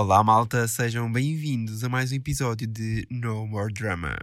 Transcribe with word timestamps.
Olá, 0.00 0.22
malta, 0.22 0.68
sejam 0.68 1.10
bem-vindos 1.10 1.82
a 1.82 1.88
mais 1.88 2.12
um 2.12 2.14
episódio 2.14 2.68
de 2.68 3.04
No 3.10 3.44
More 3.48 3.74
Drama. 3.74 4.16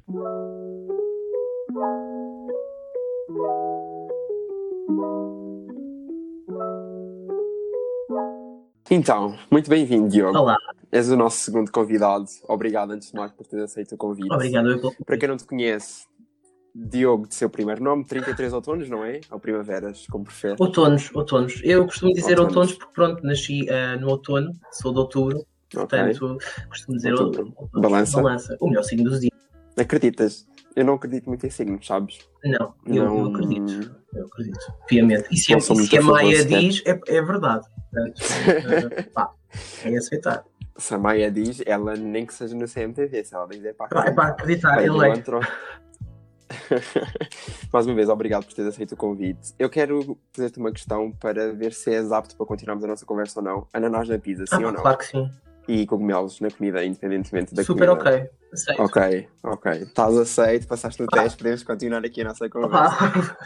Então, 8.90 9.36
muito 9.50 9.70
bem-vindo, 9.70 10.08
Diogo. 10.10 10.38
Olá, 10.38 10.56
És 10.92 11.10
o 11.10 11.18
nosso 11.18 11.40
segundo 11.40 11.72
convidado. 11.72 12.26
Obrigado, 12.48 12.92
antes 12.92 13.12
de 13.12 13.16
mais, 13.18 13.32
por 13.32 13.46
ter 13.46 13.62
aceito 13.62 13.96
o 13.96 13.98
convite. 13.98 14.32
obrigado. 14.32 14.70
eu 14.70 14.80
pelo- 14.80 14.96
Para 15.06 15.18
quem 15.18 15.28
não 15.28 15.36
te 15.38 15.44
conhece, 15.46 16.06
Diogo, 16.74 17.28
de 17.28 17.36
seu 17.36 17.50
primeiro 17.50 17.84
nome, 17.84 18.06
33 18.06 18.54
outonos, 18.54 18.88
não 18.90 19.04
é? 19.04 19.20
Ou 19.32 19.40
primaveras, 19.40 20.06
como 20.08 20.24
prefere. 20.26 20.56
Outonos, 20.60 21.10
outonos. 21.14 21.60
Eu 21.64 21.86
costumo 21.86 22.14
dizer 22.14 22.40
Outonos. 22.40 22.56
outonos 22.56 22.74
porque, 22.74 22.94
pronto, 22.94 23.24
nasci 23.24 23.68
ah, 23.70 23.98
no 23.98 24.10
outono, 24.10 24.52
sou 24.72 24.94
de 24.94 25.00
outubro, 25.00 25.46
portanto, 25.76 26.38
costumo 26.70 26.98
dizer 26.98 27.14
outono. 27.14 27.54
Balança. 27.74 28.22
Balança. 28.22 28.58
O 28.60 28.68
melhor 28.70 28.84
signo 28.84 29.04
do 29.06 29.12
zodíaco. 29.12 29.36
Acreditas? 29.78 30.48
Eu 30.76 30.84
não 30.86 30.96
acredito 30.96 31.28
muito 31.28 31.46
em 31.46 31.50
signos, 31.50 31.86
sabes? 31.88 32.20
Não, 32.44 32.74
eu, 32.86 33.06
Não- 33.06 33.20
eu 33.20 33.26
acredito. 33.28 33.96
Eu 34.14 34.26
acredito, 34.26 34.74
piamente. 34.88 35.28
E 35.32 35.38
se, 35.38 35.60
sou 35.62 35.80
e 35.80 35.86
se 35.88 35.98
a 35.98 36.02
Maia 36.02 36.44
diz, 36.46 36.82
é, 36.86 37.00
é 37.08 37.22
verdade. 37.22 37.66
Portanto, 37.92 38.22
ah, 38.98 39.04
pá, 39.14 39.32
é 39.86 39.96
aceitar. 39.98 40.44
Se 40.78 40.94
a 40.94 40.98
Maia 40.98 41.32
diz, 41.32 41.62
ela 41.66 41.96
nem 41.96 42.26
que 42.26 42.34
seja 42.34 42.54
no 42.56 42.68
CMTV, 42.68 43.24
se 43.24 43.34
ela 43.34 43.48
diz 43.48 43.64
é 43.64 43.72
para 43.74 43.88
Pá, 43.88 44.06
É 44.06 44.12
para 44.12 44.28
acreditar, 44.30 44.84
ele 44.84 45.06
é. 45.06 45.10
entro- 45.12 45.40
Mais 47.72 47.86
uma 47.86 47.96
vez, 47.96 48.10
obrigado 48.10 48.46
por 48.46 48.54
teres 48.54 48.74
aceito 48.74 48.94
o 48.94 48.98
convite. 48.98 49.54
Eu 49.58 49.70
quero 49.70 50.18
fazer-te 50.34 50.60
uma 50.60 50.72
questão 50.72 51.12
para 51.12 51.54
ver 51.54 51.74
se 51.74 51.94
és 51.94 52.12
apto 52.12 52.36
para 52.36 52.46
continuarmos 52.46 52.84
a 52.84 52.88
nossa 52.88 53.06
conversa 53.06 53.40
ou 53.40 53.44
não. 53.46 53.68
Ananás 53.74 54.08
na 54.10 54.18
pizza, 54.20 54.46
sim 54.46 54.56
Ah, 54.64 54.68
ou 54.68 54.72
não? 54.74 54.82
claro 54.82 54.98
que 54.98 55.06
sim. 55.08 55.30
E 55.68 55.86
cogumelos 55.88 56.40
na 56.40 56.50
comida, 56.52 56.84
independentemente 56.84 57.54
da 57.56 57.64
Super 57.64 57.90
comida. 57.90 58.10
ok. 58.10 58.30
Aceito. 58.54 58.82
Ok, 58.84 59.28
ok. 59.44 59.72
Estás 59.82 60.18
aceito, 60.18 60.68
passaste 60.68 61.02
no 61.02 61.08
teste, 61.08 61.38
podemos 61.38 61.64
continuar 61.64 62.06
aqui 62.06 62.22
a 62.22 62.26
nossa 62.26 62.50
conversa. 62.50 63.38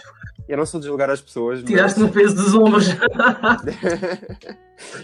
Eu 0.48 0.58
não 0.58 0.66
sou 0.66 0.80
de 0.80 0.88
julgar 0.88 1.10
as 1.10 1.22
pessoas, 1.22 1.64
tiraste 1.64 2.00
mas 2.00 2.08
no 2.10 2.14
peso 2.14 2.36
dos 2.36 2.54
ombros. 2.56 2.88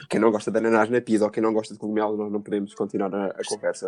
quem 0.09 0.19
não 0.19 0.31
gosta 0.31 0.51
de 0.51 0.57
ananás 0.57 0.89
na 0.89 1.01
pizza 1.01 1.25
ou 1.25 1.31
quem 1.31 1.41
não 1.41 1.53
gosta 1.53 1.73
de 1.73 1.79
cogumelos, 1.79 2.17
nós 2.17 2.31
não 2.31 2.41
podemos 2.41 2.73
continuar 2.73 3.13
a, 3.13 3.27
a 3.27 3.41
conversa. 3.47 3.87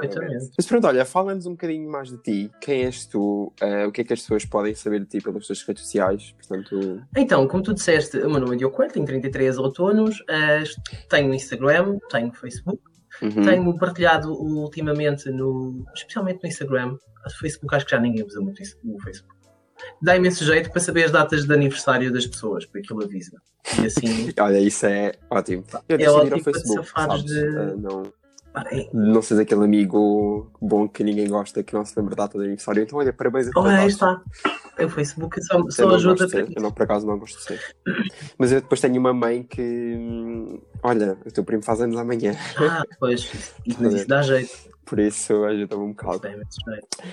Mas 0.56 0.66
pronto, 0.66 0.88
olha, 0.88 1.06
fala-nos 1.06 1.46
um 1.46 1.52
bocadinho 1.52 1.90
mais 1.90 2.10
de 2.10 2.18
ti. 2.18 2.52
Quem 2.62 2.86
és 2.86 3.06
tu? 3.06 3.52
Eh, 3.62 3.86
o 3.88 3.92
que 3.92 4.02
é 4.02 4.04
que 4.04 4.14
as 4.14 4.22
pessoas 4.22 4.46
podem 4.46 4.74
saber 4.76 5.00
de 5.02 5.06
ti 5.06 5.22
pelas 5.22 5.46
tuas 5.46 5.62
redes 5.64 5.84
sociais? 5.84 6.34
Portanto, 6.38 7.02
Então, 7.16 7.48
como 7.48 7.64
tu 7.64 7.74
disseste, 7.74 8.18
o 8.20 8.30
meu 8.30 8.40
nome 8.40 8.56
é 8.56 8.58
Diogo 8.58 8.76
Coelho, 8.76 8.92
tenho 8.94 9.06
33 9.06 9.58
outonos, 9.58 10.24
eh, 10.30 10.64
tenho 11.10 11.34
Instagram, 11.34 11.98
tenho 12.10 12.32
Facebook, 12.34 12.82
uhum. 13.22 13.44
tenho 13.44 13.78
partilhado 13.78 14.32
ultimamente, 14.32 15.30
no, 15.30 15.86
especialmente 15.96 16.42
no 16.44 16.50
Instagram, 16.50 16.98
o 17.26 17.40
Facebook 17.40 17.76
acho 17.76 17.86
que 17.86 17.92
já 17.92 18.00
ninguém 18.00 18.24
usa 18.26 18.40
muito 18.42 18.62
isso, 18.62 18.78
o 18.84 19.00
Facebook. 19.02 19.36
Dá 20.02 20.16
imenso 20.16 20.44
jeito 20.44 20.72
para 20.72 20.82
saber 20.82 21.04
as 21.06 21.12
datas 21.12 21.46
de 21.46 21.54
aniversário 21.54 22.12
das 22.12 22.26
pessoas, 22.26 22.66
porque 22.66 22.80
aquilo 22.80 23.04
avisa. 23.04 23.40
E 23.82 23.86
assim, 23.86 24.32
olha, 24.40 24.60
isso 24.60 24.86
é 24.86 25.14
ótimo. 25.30 25.64
Eu 25.88 25.96
É 25.96 25.98
decidi 25.98 26.04
ir 26.04 26.08
ao 26.08 26.16
ótimo 26.16 26.44
Facebook, 26.44 26.90
sabes? 26.90 27.24
de- 27.26 27.40
Eh, 27.40 27.76
não, 27.78 28.04
é, 28.72 28.90
não 28.92 29.22
sejas 29.22 29.44
aquele 29.44 29.64
amigo 29.64 30.52
bom 30.60 30.88
que 30.88 31.04
ninguém 31.04 31.28
gosta, 31.28 31.62
que 31.64 31.74
não 31.74 31.86
se 31.86 31.94
lembra 31.98 32.16
da 32.16 32.24
data 32.24 32.38
de 32.40 32.46
aniversário. 32.46 32.82
Então, 32.82 32.98
olha, 32.98 33.14
parabéns 33.14 33.48
a 33.48 33.50
oh, 33.52 33.54
todos. 33.54 33.72
aí 33.72 33.88
está. 33.88 34.22
É 34.78 34.86
o 34.86 34.90
Facebook 34.90 35.44
só, 35.44 35.62
só 35.70 35.90
ajuda 35.96 36.28
para 36.28 36.40
eu 36.42 36.62
não, 36.62 36.72
por 36.72 36.84
acaso 36.84 37.06
não 37.06 37.18
gosto 37.18 37.38
de 37.38 37.44
ser. 37.44 37.76
Mas 38.38 38.52
eu 38.52 38.62
depois 38.62 38.82
tenho 38.82 39.00
uma 39.00 39.14
mãe 39.14 39.44
que. 39.44 39.62
Olha, 40.84 41.18
o 41.26 41.32
teu 41.32 41.44
primo 41.44 41.64
faz 41.64 41.82
anos 41.82 41.98
amanhã. 41.98 42.34
Ah, 42.58 42.84
pois, 43.00 43.54
mas 43.80 43.94
isso 43.94 44.08
dá 44.08 44.22
jeito. 44.22 44.78
Por 44.86 45.00
isso 45.00 45.44
ajuda-me 45.44 45.84
um 45.84 45.92
bocado. 45.92 46.22
Jeito. 46.28 46.48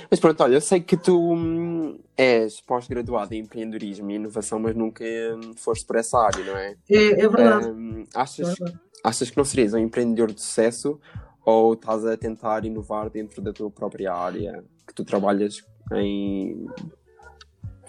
Mas 0.08 0.20
pronto, 0.20 0.42
olha, 0.44 0.54
eu 0.54 0.60
sei 0.60 0.80
que 0.80 0.96
tu 0.96 1.34
hum, 1.34 1.98
és 2.16 2.60
pós-graduado 2.60 3.34
em 3.34 3.40
empreendedorismo 3.40 4.10
e 4.10 4.14
inovação, 4.14 4.60
mas 4.60 4.76
nunca 4.76 5.04
hum, 5.04 5.54
foste 5.56 5.84
por 5.84 5.96
essa 5.96 6.18
área, 6.18 6.44
não 6.44 6.56
é? 6.56 6.76
É, 6.88 7.24
é 7.24 7.28
verdade. 7.28 7.68
É 7.68 8.04
achas, 8.14 8.46
verdade. 8.46 8.80
achas 9.02 9.28
que 9.28 9.36
não 9.36 9.44
serias 9.44 9.74
um 9.74 9.78
empreendedor 9.78 10.32
de 10.32 10.40
sucesso 10.40 11.00
ou 11.44 11.74
estás 11.74 12.06
a 12.06 12.16
tentar 12.16 12.64
inovar 12.64 13.10
dentro 13.10 13.42
da 13.42 13.52
tua 13.52 13.70
própria 13.70 14.14
área 14.14 14.64
que 14.86 14.94
tu 14.94 15.04
trabalhas 15.04 15.64
em 15.92 16.66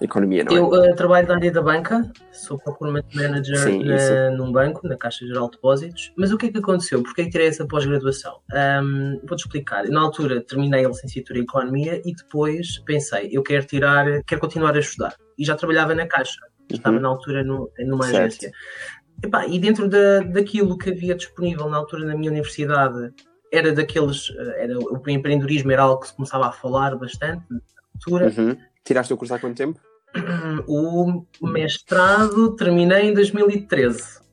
economia, 0.01 0.44
não 0.44 0.51
é? 0.53 0.59
Eu 0.59 0.75
eh, 0.83 0.94
trabalho 0.94 1.28
na 1.28 1.35
área 1.35 1.51
da 1.51 1.61
banca, 1.61 2.11
sou 2.31 2.57
procurement 2.59 3.03
manager 3.13 3.57
Sim, 3.57 3.83
na- 3.83 3.95
isso. 3.95 4.13
num 4.38 4.51
banco, 4.51 4.88
na 4.88 4.97
Caixa 4.97 5.25
Geral 5.25 5.45
de 5.45 5.51
Depósitos. 5.57 6.11
Mas 6.17 6.31
o 6.31 6.38
que 6.38 6.47
é 6.47 6.51
que 6.51 6.57
aconteceu? 6.57 7.01
Porquê 7.01 7.22
é 7.22 7.25
que 7.25 7.31
tirei 7.31 7.47
essa 7.47 7.66
pós-graduação? 7.67 8.39
Ahm, 8.51 9.19
Vou-te 9.28 9.41
explicar. 9.45 9.85
Na 9.88 10.01
altura 10.01 10.41
terminei 10.41 10.85
a 10.85 10.89
licenciatura 10.89 11.39
em 11.39 11.44
Economia 11.44 12.01
e 12.06 12.13
depois 12.13 12.79
pensei, 12.85 13.29
eu 13.31 13.41
quero 13.44 13.66
tirar, 13.66 14.06
quero 14.23 14.41
continuar 14.41 14.75
a 14.75 14.79
estudar. 14.79 15.16
E 15.38 15.45
já 15.45 15.56
trabalhava 15.56 15.95
na 15.95 16.06
Caixa, 16.07 16.39
estava 16.69 16.95
Uhum. 16.97 17.01
na 17.01 17.07
altura 17.09 17.44
no- 17.44 17.69
numa 17.79 18.03
Certo. 18.06 18.17
agência. 18.17 18.51
Epá, 19.23 19.47
e 19.47 19.57
dentro 19.57 19.88
da, 19.88 20.19
daquilo 20.19 20.77
que 20.77 20.89
havia 20.89 21.16
disponível 21.16 21.69
na 21.69 21.77
altura 21.77 22.06
na 22.06 22.16
minha 22.17 22.29
universidade, 22.29 23.13
era 23.51 23.72
daqueles, 23.72 24.29
eh, 24.38 24.63
era, 24.63 24.77
o 24.77 25.01
empreendedorismo 25.07 25.72
era 25.72 25.83
algo 25.83 26.01
que 26.01 26.07
se 26.07 26.16
começava 26.16 26.47
a 26.47 26.51
falar 26.51 26.95
bastante 26.97 27.45
na 27.50 27.59
altura. 27.95 28.25
Uhum. 28.38 28.57
Tiraste 28.85 29.13
o 29.13 29.18
curso 29.18 29.34
há 29.34 29.40
quanto 29.40 29.57
tempo? 29.57 29.79
O 30.68 31.25
mestrado 31.41 32.56
terminei 32.56 33.09
em 33.09 33.13
2013 33.13 34.23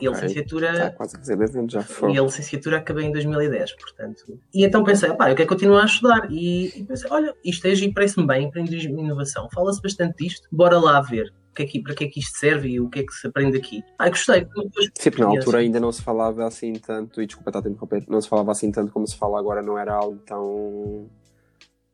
e 0.00 0.06
a 0.06 0.10
licenciatura, 0.10 0.72
Está 0.72 0.90
quase 0.90 1.32
a 1.32 1.36
10 1.36 1.56
anos 1.56 1.72
já. 1.72 1.82
Foi. 1.82 2.12
e 2.12 2.18
a 2.18 2.22
licenciatura 2.22 2.78
acabei 2.78 3.06
em 3.06 3.12
2010, 3.12 3.72
portanto. 3.76 4.38
E 4.52 4.64
então 4.64 4.82
pensei, 4.84 5.12
pá, 5.14 5.30
eu 5.30 5.36
quero 5.36 5.48
continuar 5.48 5.82
a 5.82 5.86
estudar. 5.86 6.28
E, 6.30 6.80
e 6.80 6.84
pensei, 6.84 7.08
olha, 7.10 7.34
isto 7.44 7.66
é 7.66 7.74
giro, 7.74 7.94
parece-me 7.94 8.26
bem, 8.26 8.46
empreendedorismo 8.46 8.98
e 8.98 9.02
inovação. 9.02 9.48
Fala-se 9.52 9.80
bastante 9.80 10.24
disto, 10.24 10.48
bora 10.52 10.78
lá 10.78 11.00
ver 11.00 11.32
que 11.54 11.62
é 11.62 11.66
que, 11.66 11.82
para 11.82 11.94
que 11.94 12.04
é 12.04 12.08
que 12.08 12.20
isto 12.20 12.38
serve 12.38 12.68
e 12.68 12.80
o 12.80 12.88
que 12.88 13.00
é 13.00 13.02
que 13.04 13.12
se 13.12 13.26
aprende 13.26 13.56
aqui. 13.56 13.82
Ah, 13.98 14.08
gostei. 14.08 14.44
Porque 14.44 15.22
na 15.22 15.32
E 15.32 15.36
altura 15.36 15.58
ainda 15.58 15.80
não 15.80 15.92
se 15.92 16.02
falava 16.02 16.46
assim 16.46 16.72
tanto, 16.74 17.20
e 17.20 17.26
desculpa 17.26 17.50
estar 17.50 17.66
a 17.66 17.70
interromper, 17.70 18.04
não 18.08 18.20
se 18.20 18.28
falava 18.28 18.52
assim 18.52 18.70
tanto 18.70 18.92
como 18.92 19.06
se 19.06 19.16
fala 19.16 19.38
agora, 19.38 19.62
não 19.62 19.78
era 19.78 19.94
algo 19.94 20.18
tão. 20.24 21.08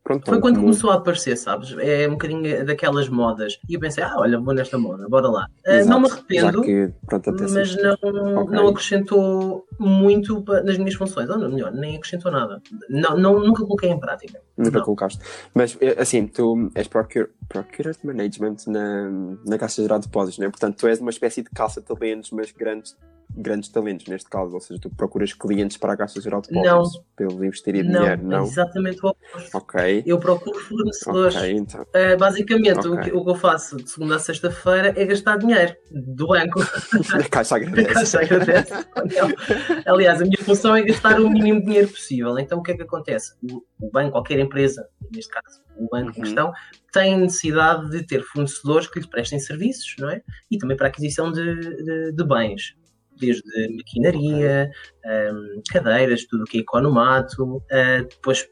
Pronto, 0.07 0.25
Foi 0.25 0.39
quando 0.39 0.61
começou 0.61 0.89
a 0.89 0.93
aparecer, 0.93 1.35
sabes? 1.35 1.75
É 1.79 2.07
um 2.07 2.11
bocadinho 2.11 2.65
daquelas 2.65 3.09
modas. 3.09 3.59
E 3.67 3.73
eu 3.73 3.79
pensei, 3.81 4.01
ah, 4.01 4.13
olha, 4.15 4.39
vou 4.39 4.53
nesta 4.53 4.77
moda, 4.77 5.05
bora 5.09 5.27
lá. 5.27 5.47
Exato, 5.65 5.89
não 5.89 5.99
me 5.99 6.09
arrependo. 6.09 6.61
que, 6.61 6.89
pronto, 7.05 7.35
mas 7.53 7.75
não, 7.75 8.37
Ok. 8.43 8.55
não 8.55 8.67
acrescentou 8.69 9.65
muito 9.77 10.41
nas 10.63 10.77
minhas 10.77 10.93
funções. 10.95 11.29
Ou 11.29 11.37
não, 11.37 11.49
melhor, 11.49 11.73
nem 11.73 11.97
acrescentou 11.97 12.31
nada. 12.31 12.61
Não, 12.89 13.17
não- 13.17 13.39
nunca 13.41 13.63
coloquei 13.65 13.89
em 13.89 13.99
prática. 13.99 14.39
nunca 14.57 14.77
não. 14.77 14.85
colocaste. 14.85 15.19
Mas, 15.53 15.77
eh, 15.81 15.97
assim, 15.99 16.25
tu 16.25 16.71
és 16.73 16.87
procure, 16.87 17.27
Procurement 17.49 17.97
Management 18.01 18.55
na, 18.67 19.09
na 19.45 19.57
Caixa 19.57 19.81
Geral 19.81 19.99
de 19.99 20.07
Depósitos, 20.07 20.39
não 20.39 20.47
é? 20.47 20.49
Portanto, 20.49 20.77
tu 20.77 20.87
és 20.87 21.01
uma 21.01 21.09
espécie 21.11 21.41
de 21.41 21.49
caça-talentos, 21.49 22.31
mas 22.31 22.49
grandes, 22.53 22.95
grandes 23.37 23.69
talentos, 23.69 24.07
neste 24.07 24.29
caso. 24.29 24.53
Ou 24.53 24.59
seja, 24.59 24.79
tu 24.81 24.89
procuras 24.89 25.31
clientes 25.33 25.77
para 25.77 25.93
a 25.93 25.97
Caixa 25.97 26.19
Geral 26.19 26.41
de 26.41 26.49
Depósitos 26.49 27.05
para 27.15 27.25
eles 27.25 27.41
investirem 27.41 27.83
Não, 27.83 27.99
dinheiro, 28.01 28.23
não? 28.23 28.43
exatamente 28.43 29.05
o 29.05 29.09
oposto. 29.09 29.57
Ok. 29.57 30.03
Eu 30.05 30.19
procuro 30.19 30.59
fornecedores. 30.59 31.35
Ok, 31.35 31.51
então. 31.51 31.85
Ah, 31.93 32.15
basicamente, 32.17 32.87
o, 32.87 32.93
Ok. 32.93 33.03
que, 33.11 33.17
o 33.17 33.23
que 33.23 33.29
eu 33.31 33.35
faço 33.35 33.77
de 33.77 33.89
segunda 33.89 34.15
a 34.15 34.19
sexta-feira 34.19 34.93
é 34.95 35.05
gastar 35.05 35.37
dinheiro 35.37 35.75
do 35.91 36.27
banco. 36.27 36.59
A 37.13 37.29
Caixa 37.29 37.55
A 37.55 37.57
agradece. 37.57 37.93
Caixa 37.93 38.19
agradece. 38.21 38.71
Não. 38.73 39.93
Aliás, 39.93 40.21
a 40.21 40.25
minha 40.25 40.37
função 40.43 40.75
é 40.75 40.81
gastar 40.83 41.19
o 41.19 41.29
mínimo 41.29 41.59
de 41.59 41.65
dinheiro 41.67 41.87
possível. 41.87 42.37
Então, 42.39 42.59
o 42.59 42.63
que 42.63 42.71
é 42.71 42.75
que 42.75 42.83
acontece? 42.83 43.33
O, 43.51 43.61
o 43.79 43.91
banco, 43.91 44.11
qualquer 44.11 44.39
empresa, 44.39 44.87
neste 45.13 45.31
caso, 45.31 45.61
o 45.77 45.87
banco 45.89 46.11
em 46.11 46.17
Uhum. 46.17 46.23
questão, 46.23 46.51
tem 46.91 47.17
necessidade 47.19 47.89
de 47.91 48.01
ter 48.05 48.23
fornecedores 48.23 48.87
que 48.87 48.99
lhe 48.99 49.07
prestem 49.07 49.39
serviços, 49.39 49.95
não 49.99 50.09
é? 50.09 50.21
E 50.49 50.57
também 50.57 50.75
para 50.75 50.87
a 50.87 50.89
aquisição 50.89 51.31
de, 51.31 51.59
de- 51.83 52.11
de 52.13 52.23
bens. 52.23 52.75
Desde 53.19 53.75
maquinaria, 53.75 54.69
hum, 55.05 55.61
cadeiras, 55.71 56.25
tudo 56.25 56.43
o 56.43 56.45
que 56.45 56.59
é 56.59 56.61
economato, 56.61 57.61
ah, 57.71 58.03
depois 58.09 58.47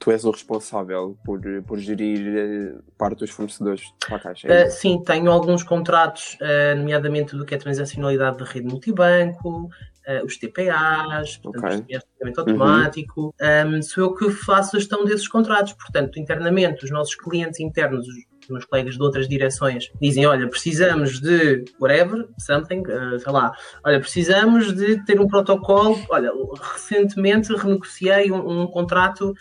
Tu 0.00 0.10
és 0.10 0.24
o 0.24 0.30
responsável 0.30 1.18
por, 1.22 1.38
por 1.66 1.78
gerir 1.78 2.26
eh, 2.26 2.78
parte 2.96 3.18
dos 3.18 3.30
fornecedores 3.30 3.82
para 4.06 4.16
a 4.16 4.20
Caixa. 4.20 4.48
é 4.48 4.66
Uh, 4.66 4.70
sim, 4.70 5.02
tenho 5.04 5.30
alguns 5.30 5.62
contratos, 5.62 6.38
uh, 6.40 6.74
nomeadamente 6.74 7.36
do 7.36 7.44
que 7.44 7.54
é 7.54 7.58
transacionalidade 7.58 8.38
de 8.38 8.44
rede 8.44 8.66
multibanco, 8.66 9.68
uh, 10.06 10.24
os 10.24 10.36
TPAs, 10.36 11.36
portanto, 11.38 11.64
Ok. 11.64 11.76
os 11.76 11.80
TPAs 11.82 12.02
de 12.02 12.08
pagamento 12.18 12.40
automático. 12.40 13.34
Um, 13.40 13.82
sou 13.82 14.04
eu 14.04 14.14
que 14.14 14.30
faço 14.30 14.76
a 14.76 14.78
gestão 14.78 15.04
desses 15.04 15.28
contratos. 15.28 15.72
Portanto, 15.72 16.18
internamente, 16.18 16.84
os 16.84 16.90
nossos 16.90 17.14
clientes 17.14 17.60
internos, 17.60 18.06
os 18.08 18.48
meus 18.48 18.64
colegas 18.64 18.96
de 18.96 19.02
outras 19.02 19.28
direções, 19.28 19.90
dizem: 20.00 20.26
Olha, 20.26 20.48
precisamos 20.48 21.20
de 21.20 21.64
whatever, 21.80 22.28
something, 22.38 22.82
uh, 22.82 23.18
sei 23.18 23.32
lá, 23.32 23.52
olha, 23.84 24.00
precisamos 24.00 24.74
de 24.74 25.04
ter 25.04 25.20
um 25.20 25.26
protocolo. 25.26 25.98
Olha, 26.08 26.30
recentemente 26.72 27.54
renegociei 27.54 28.30
um, 28.30 28.62
um 28.62 28.66
contrato 28.66 29.34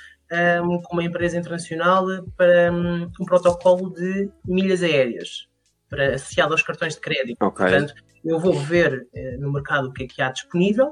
um, 0.64 0.82
com 0.82 0.94
uma 0.94 1.04
empresa 1.04 1.38
internacional 1.38 2.06
para 2.38 2.72
um, 2.72 3.10
um 3.20 3.26
protocolo 3.26 3.92
de 3.94 4.30
milhas 4.46 4.84
aéreas 4.84 5.48
para, 5.90 6.16
associado 6.16 6.54
aos 6.54 6.62
cartões 6.62 6.96
de 6.96 7.02
crédito. 7.02 7.38
Ok. 7.42 7.66
Portanto, 7.66 7.94
eu 8.24 8.40
vou 8.40 8.54
ver 8.54 9.08
eh, 9.14 9.38
no 9.38 9.52
mercado 9.52 9.90
o 9.90 9.94
que 9.94 10.04
é 10.04 10.08
que 10.08 10.22
há 10.22 10.32
disponível, 10.32 10.92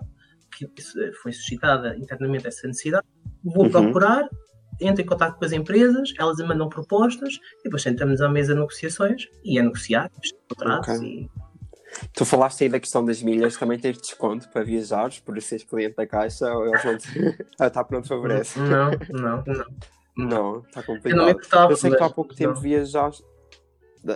que 0.52 0.68
foi 1.22 1.32
suscitada 1.34 1.96
internamente 1.98 2.48
essa 2.48 2.68
necessidade, 2.68 3.06
vou 3.44 3.66
Uhum. 3.66 3.72
procurar, 3.72 4.28
entro 4.82 5.02
em 5.02 5.06
contato 5.06 5.38
com 5.38 5.46
as 5.46 5.52
empresas, 5.52 6.14
elas 6.18 6.38
me 6.38 6.46
mandam 6.46 6.70
propostas, 6.70 7.36
e 7.60 7.64
depois 7.66 7.82
sentamos 7.84 8.22
à 8.22 8.30
mesa 8.30 8.54
de 8.54 8.60
negociações 8.60 9.28
e 9.44 9.60
a 9.60 9.64
negociar, 9.64 10.10
contratos 10.50 10.96
Ok. 10.96 11.08
e 11.08 11.30
Tu 12.14 12.26
falaste 12.26 12.64
aí 12.64 12.70
da 12.70 12.80
questão 12.80 13.04
das 13.04 13.24
milhas, 13.24 13.56
também 13.58 13.80
tens 13.80 13.98
desconto 13.98 14.48
para 14.50 14.64
viajares 14.64 15.20
por 15.20 15.40
seres 15.42 15.64
cliente 15.64 15.96
da 15.96 16.06
Caixa 16.06 16.52
ou 16.54 16.68
eles 16.68 16.84
não 16.84 16.98
te... 16.98 17.08
ah, 17.60 17.70
tá 17.70 17.84
pronto, 17.84 18.08
favorece? 18.08 18.60
Não, 18.60 18.92
não, 19.10 19.44
não. 19.46 19.66
Não, 20.18 20.60
está 20.60 20.82
Eu 20.82 21.16
não 21.16 21.28
complicado. 21.28 21.72
Eu 21.72 21.78
sei 21.78 21.92
que 21.92 21.98
tu 21.98 22.04
há 22.04 22.10
pouco 22.10 22.36
tempo 22.36 22.56
não. 22.56 22.62
viajaste. 22.62 23.24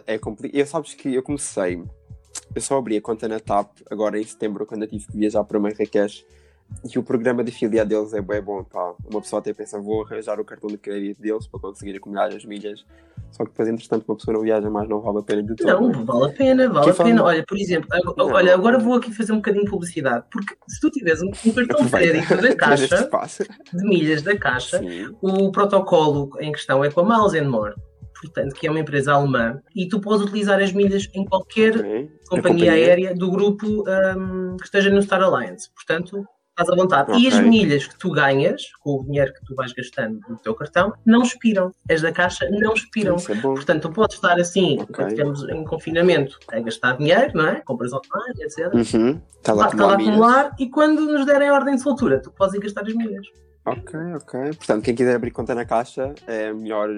É 0.05 0.17
complicado. 0.17 0.59
Eu 0.59 0.65
sabes 0.65 0.93
que 0.93 1.13
eu 1.13 1.23
comecei. 1.23 1.83
Eu 2.55 2.61
só 2.61 2.77
abri 2.77 2.97
a 2.97 3.01
conta 3.01 3.27
na 3.27 3.39
TAP 3.39 3.69
agora 3.89 4.19
em 4.19 4.23
setembro, 4.23 4.65
quando 4.65 4.83
eu 4.83 4.87
tive 4.87 5.05
que 5.07 5.17
viajar 5.17 5.43
para 5.43 5.59
Marrakech. 5.59 6.25
E 6.89 6.97
o 6.97 7.03
programa 7.03 7.43
de 7.43 7.51
afiliado 7.51 7.89
deles 7.89 8.13
é 8.13 8.21
bem 8.21 8.41
bom, 8.41 8.63
pá. 8.63 8.93
Uma 9.09 9.19
pessoa 9.21 9.41
até 9.41 9.53
pensa, 9.53 9.77
vou 9.77 10.05
arranjar 10.05 10.39
o 10.39 10.45
cartão 10.45 10.69
de 10.69 10.77
crédito 10.77 11.21
deles 11.21 11.45
para 11.45 11.59
conseguir 11.59 11.97
acumular 11.97 12.27
as 12.33 12.45
milhas. 12.45 12.85
Só 13.29 13.43
que 13.43 13.51
depois, 13.51 13.67
entretanto, 13.67 14.05
uma 14.07 14.15
pessoa 14.15 14.35
não 14.35 14.41
viaja 14.41 14.69
mais, 14.69 14.87
não 14.87 15.01
vale 15.01 15.19
a 15.19 15.21
pena 15.21 15.43
de 15.43 15.53
todo. 15.55 15.67
Não, 15.67 16.05
vale 16.05 16.25
a 16.25 16.29
pena, 16.33 16.69
vale 16.69 16.89
a 16.89 16.93
pena. 16.93 17.23
Olha, 17.23 17.43
por 17.45 17.57
exemplo, 17.57 17.89
ag- 17.91 18.13
Não. 18.17 18.27
olha, 18.27 18.53
agora 18.53 18.79
vou 18.79 18.93
aqui 18.95 19.13
fazer 19.13 19.33
um 19.33 19.37
bocadinho 19.37 19.65
de 19.65 19.69
publicidade, 19.71 20.25
porque 20.31 20.55
se 20.69 20.79
tu 20.79 20.89
tiveres 20.89 21.21
um, 21.21 21.29
cartão 21.31 21.85
de 21.85 21.91
crédito 21.91 22.37
da 22.41 22.55
Caixa, 22.55 23.07
de 23.73 23.83
milhas 23.83 24.21
da 24.21 24.37
Caixa, 24.37 24.79
Sim. 24.79 25.13
o 25.21 25.51
protocolo 25.51 26.29
em 26.39 26.53
questão 26.53 26.83
é 26.85 26.89
com 26.89 27.01
a 27.01 27.03
Miles 27.17 27.33
and 27.41 27.49
More, 27.49 27.73
portanto, 28.21 28.53
que 28.53 28.67
é 28.67 28.69
uma 28.71 28.79
empresa 28.79 29.13
alemã, 29.13 29.59
e 29.75 29.87
tu 29.87 29.99
podes 29.99 30.25
utilizar 30.25 30.61
as 30.61 30.71
milhas 30.71 31.09
em 31.13 31.25
qualquer 31.25 31.75
ok. 31.77 32.11
A 32.27 32.29
companhia 32.29 32.71
aérea 32.71 33.13
do 33.13 33.29
grupo 33.29 33.65
hum, 33.67 34.55
que 34.57 34.65
esteja 34.65 34.89
no 34.89 35.01
Star 35.01 35.21
Alliance. 35.21 35.69
Portanto, 35.73 36.25
estás 36.51 36.69
à 36.69 36.75
vontade. 36.75 37.19
E 37.19 37.27
as 37.27 37.39
milhas 37.39 37.87
que 37.87 37.97
tu 37.97 38.11
ganhas, 38.11 38.71
com 38.79 38.99
o 38.99 39.03
dinheiro 39.03 39.33
que 39.33 39.45
tu 39.45 39.55
vais 39.55 39.73
gastando 39.73 40.19
no 40.29 40.37
teu 40.37 40.53
cartão, 40.53 40.93
não 41.05 41.23
expiram. 41.23 41.73
As 41.89 42.01
da 42.01 42.11
Caixa 42.11 42.49
não 42.49 42.73
expiram. 42.73 43.15
É. 43.15 43.41
Portanto, 43.41 43.89
tu 43.89 43.91
podes 43.91 44.15
estar 44.15 44.39
assim, 44.39 44.79
Ok. 44.81 44.95
quando 44.95 45.09
estamos 45.09 45.49
em 45.49 45.63
confinamento, 45.63 46.39
a 46.51 46.59
gastar 46.59 46.97
dinheiro, 46.97 47.31
não 47.33 47.47
é? 47.47 47.61
Compras 47.61 47.91
online, 47.91 48.43
etc. 48.43 48.73
Uhum. 48.73 49.21
Estás 49.37 49.59
a 49.59 49.67
Está 49.67 49.85
a 49.85 49.93
acumular 49.93 50.55
e 50.59 50.69
quando 50.69 51.01
nos 51.01 51.25
derem 51.25 51.49
a 51.49 51.53
ordem 51.53 51.75
de 51.75 51.81
soltura, 51.81 52.21
tu 52.21 52.31
podes 52.31 52.55
ir 52.55 52.59
gastar 52.59 52.83
as 52.83 52.93
milhas. 52.93 53.25
Ok, 53.65 53.99
ok. 54.15 54.39
Portanto, 54.55 54.83
quem 54.83 54.95
quiser 54.95 55.15
abrir 55.15 55.31
conta 55.31 55.53
na 55.53 55.65
caixa 55.65 56.13
é 56.25 56.51
melhor, 56.51 56.89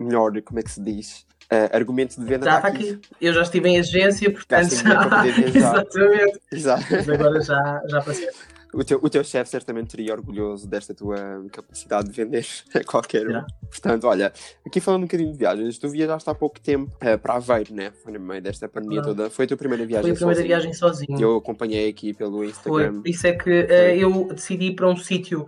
melhor 0.00 0.40
como 0.42 0.58
é 0.60 0.62
que 0.62 0.70
se 0.70 0.80
diz? 0.82 1.26
Eh, 1.50 1.70
argumento 1.72 2.18
de 2.20 2.26
venda 2.26 2.44
Já 2.44 2.56
está 2.56 2.68
está 2.70 2.78
aqui. 2.80 3.00
Eu 3.20 3.32
já 3.32 3.42
estive 3.42 3.68
em 3.68 3.78
agência, 3.78 4.30
portanto 4.32 4.68
viajar. 4.70 5.26
Exatamente. 5.54 6.40
Exato. 6.52 6.84
Mas 6.90 7.08
agora 7.08 7.40
já, 7.40 7.82
já 7.88 8.00
passei. 8.02 8.28
O 8.74 8.84
teu, 8.84 8.98
o 9.00 9.08
teu 9.08 9.22
chefe 9.24 9.48
certamente 9.48 9.92
seria 9.92 10.12
orgulhoso 10.12 10.68
desta 10.68 10.92
tua 10.92 11.16
capacidade 11.52 12.08
de 12.10 12.12
vender 12.14 12.44
a 12.74 12.82
qualquer 12.84 13.26
um. 13.28 13.42
Portanto, 13.70 14.06
olha, 14.08 14.32
aqui 14.66 14.80
falando 14.80 15.02
um 15.02 15.06
bocadinho 15.06 15.32
de 15.32 15.38
viagens, 15.38 15.78
tu 15.78 15.88
viajaste 15.88 16.28
há 16.28 16.34
pouco 16.34 16.60
tempo 16.60 16.90
eh, 17.00 17.16
para 17.16 17.34
Aveiro, 17.34 17.72
né? 17.72 17.92
Foi 18.02 18.12
no 18.12 18.18
meio 18.20 18.42
desta 18.42 18.68
pandemia 18.68 19.00
Ah. 19.00 19.04
toda. 19.04 19.30
Foi 19.30 19.44
a 19.44 19.48
tua 19.48 19.56
primeira 19.56 19.86
viagem 19.86 20.02
Foi 20.02 20.10
a 20.10 20.14
primeira 20.16 20.40
sozinho? 20.40 20.48
viagem 20.48 20.72
sozinho. 20.74 21.20
Eu 21.20 21.36
acompanhei 21.36 21.88
aqui 21.88 22.12
pelo 22.12 22.38
Foi. 22.38 22.46
Instagram. 22.48 23.00
Por 23.02 23.08
isso 23.08 23.26
é 23.26 23.32
que 23.32 23.50
eh, 23.50 23.96
eu 23.96 24.24
decidi 24.34 24.66
ir 24.66 24.74
para 24.74 24.88
um 24.90 24.96
sítio 24.96 25.46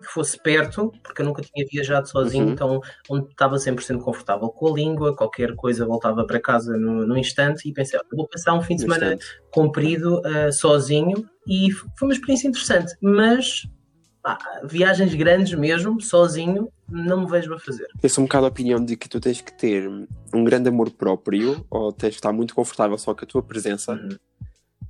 que 0.00 0.06
fosse 0.12 0.40
perto, 0.42 0.92
porque 1.02 1.22
eu 1.22 1.26
nunca 1.26 1.42
tinha 1.42 1.66
viajado 1.70 2.08
sozinho, 2.08 2.46
Uhum. 2.46 2.52
então 2.52 2.80
onde 3.10 3.28
estava 3.30 3.56
100% 3.58 3.98
confortável 4.00 4.48
com 4.48 4.68
a 4.68 4.74
língua, 4.76 5.14
qualquer 5.16 5.54
coisa 5.54 5.84
voltava 5.86 6.24
para 6.26 6.40
casa 6.40 6.76
no, 6.76 7.06
no 7.06 7.16
instante 7.18 7.68
e 7.68 7.72
pensei, 7.72 7.98
"Olha, 7.98 8.08
vou 8.12 8.28
passar 8.28 8.54
um 8.54 8.62
fim 8.62 8.76
de 8.76 8.82
semana 8.82 9.14
instante. 9.14 9.26
comprido 9.50 10.22
eh, 10.26 10.52
sozinho 10.52 11.24
e 11.46 11.70
foi 11.72 12.08
uma 12.08 12.12
experiência 12.12 12.48
interessante, 12.48 12.94
mas 13.00 13.66
pá, 14.22 14.38
viagens 14.64 15.14
grandes 15.14 15.54
mesmo, 15.58 16.00
sozinho, 16.00 16.68
não 16.88 17.20
me 17.22 17.26
vejo 17.30 17.52
a 17.54 17.58
fazer. 17.58 17.86
Eu 18.02 18.08
sou 18.08 18.22
um 18.22 18.26
bocado 18.26 18.46
a 18.46 18.48
opinião 18.48 18.84
de 18.84 18.96
que 18.96 19.08
tu 19.08 19.20
tens 19.20 19.40
que 19.40 19.52
ter 19.52 19.88
um 20.34 20.44
grande 20.44 20.68
amor 20.68 20.90
próprio 20.90 21.64
ou 21.70 21.92
tens 21.92 22.10
que 22.10 22.16
estar 22.16 22.32
muito 22.32 22.54
confortável 22.54 22.96
só 22.98 23.14
com 23.14 23.24
a 23.24 23.28
tua 23.28 23.42
presença 23.42 23.92
Uhum. 23.92 24.08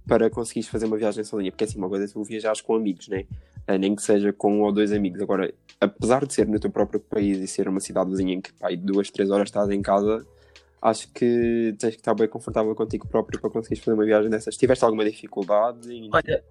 Para 0.09 0.31
conseguires 0.31 0.69
fazer 0.69 0.87
uma 0.87 0.97
viagem 0.97 1.23
sozinha. 1.23 1.53
Porque 1.53 1.65
assim, 1.65 1.79
uma 1.79 1.89
coisa 1.89 2.07
é 2.07 2.09
tu 2.09 2.25
viajares 2.25 2.61
com 2.61 2.75
amigos, 2.75 3.07
né? 3.09 3.27
Eh, 3.67 3.79
nem 3.79 3.95
que 3.95 4.03
seja 4.03 4.33
com 4.33 4.59
um 4.59 4.63
ou 4.63 4.73
dois 4.73 4.91
amigos. 4.93 5.21
Agora, 5.21 5.53
apesar 5.81 6.27
de 6.27 6.33
ser 6.33 6.49
no 6.49 6.59
teu 6.59 6.71
próprio 6.71 6.99
país 6.99 7.39
e 7.39 7.47
ser 7.47 7.69
uma 7.69 7.79
cidadezinha 7.79 8.35
em 8.35 8.41
que 8.41 8.51
em 8.69 8.79
duas, 8.79 9.11
três 9.11 9.31
horas 9.31 9.49
estás 9.49 9.69
em 9.71 9.83
casa, 9.83 10.27
acho 10.81 11.13
que 11.13 11.77
tens 11.79 11.95
que 11.95 12.01
estar 12.01 12.15
bem 12.15 12.27
confortável 12.27 12.75
contigo 12.75 13.07
próprio 13.07 13.39
para 13.39 13.51
conseguires 13.51 13.85
fazer 13.85 13.95
uma 13.95 14.05
viagem 14.05 14.31
dessas. 14.31 14.57
Tiveste 14.57 14.85
alguma 14.85 15.05
dificuldade 15.05 15.93
em 15.93 16.09
Olha, 16.13 16.43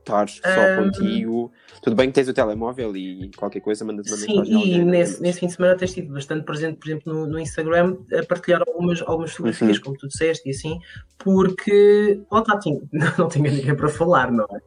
estar 0.00 0.28
só 0.28 0.66
Hum. 0.66 0.74
contigo? 0.76 1.52
Tudo 1.82 1.96
bem 1.96 2.08
que 2.08 2.14
tens 2.14 2.28
o 2.28 2.34
telemóvel 2.34 2.96
e 2.96 3.30
qualquer 3.36 3.60
coisa 3.60 3.84
mandas 3.84 4.06
uma 4.06 4.16
Sim, 4.16 4.36
mensagem 4.38 4.56
a 4.56 4.66
e 4.66 4.78
né? 4.78 4.84
nesse, 4.84 5.22
nesse 5.22 5.40
fim 5.40 5.46
de 5.46 5.52
semana 5.54 5.76
tens 5.76 5.92
sido 5.92 6.12
bastante 6.12 6.44
presente, 6.44 6.76
por 6.76 6.86
exemplo, 6.88 7.12
no, 7.14 7.26
no 7.26 7.38
Instagram, 7.38 7.96
a 8.18 8.26
partilhar 8.26 8.62
algumas, 8.66 9.00
algumas 9.02 9.30
fotografias, 9.32 9.76
Uhum. 9.78 9.84
como 9.84 9.96
tu 9.96 10.08
disseste, 10.08 10.48
e 10.48 10.50
assim, 10.50 10.78
porque 11.18 12.20
lá 12.30 12.40
está, 12.40 12.58
tinha, 12.58 12.80
não 13.18 13.28
tinha 13.28 13.50
ninguém 13.50 13.74
para 13.76 13.88
falar, 13.88 14.30
não 14.32 14.44
é? 14.44 14.60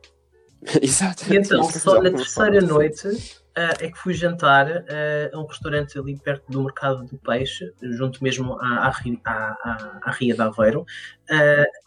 Exato. 0.82 1.32
E 1.32 1.36
então, 1.38 1.62
só 1.64 2.02
na 2.02 2.10
terceira 2.12 2.62
noite 2.62 3.10
ah, 3.56 3.74
é 3.80 3.90
que 3.92 3.98
fui 3.98 4.14
jantar 4.14 4.68
ah, 4.70 5.30
a 5.34 5.40
um 5.40 5.46
restaurante 5.46 5.98
ali 5.98 6.18
perto 6.20 6.44
do 6.52 6.62
Mercado 6.64 7.04
do 7.06 7.18
Peixe, 7.18 7.72
junto 7.82 8.24
mesmo 8.24 8.58
à, 8.60 8.88
à, 8.88 8.94
à, 9.26 10.00
à, 10.04 10.12
Ria 10.12 10.34
de 10.36 10.42
Aveiro. 10.42 10.86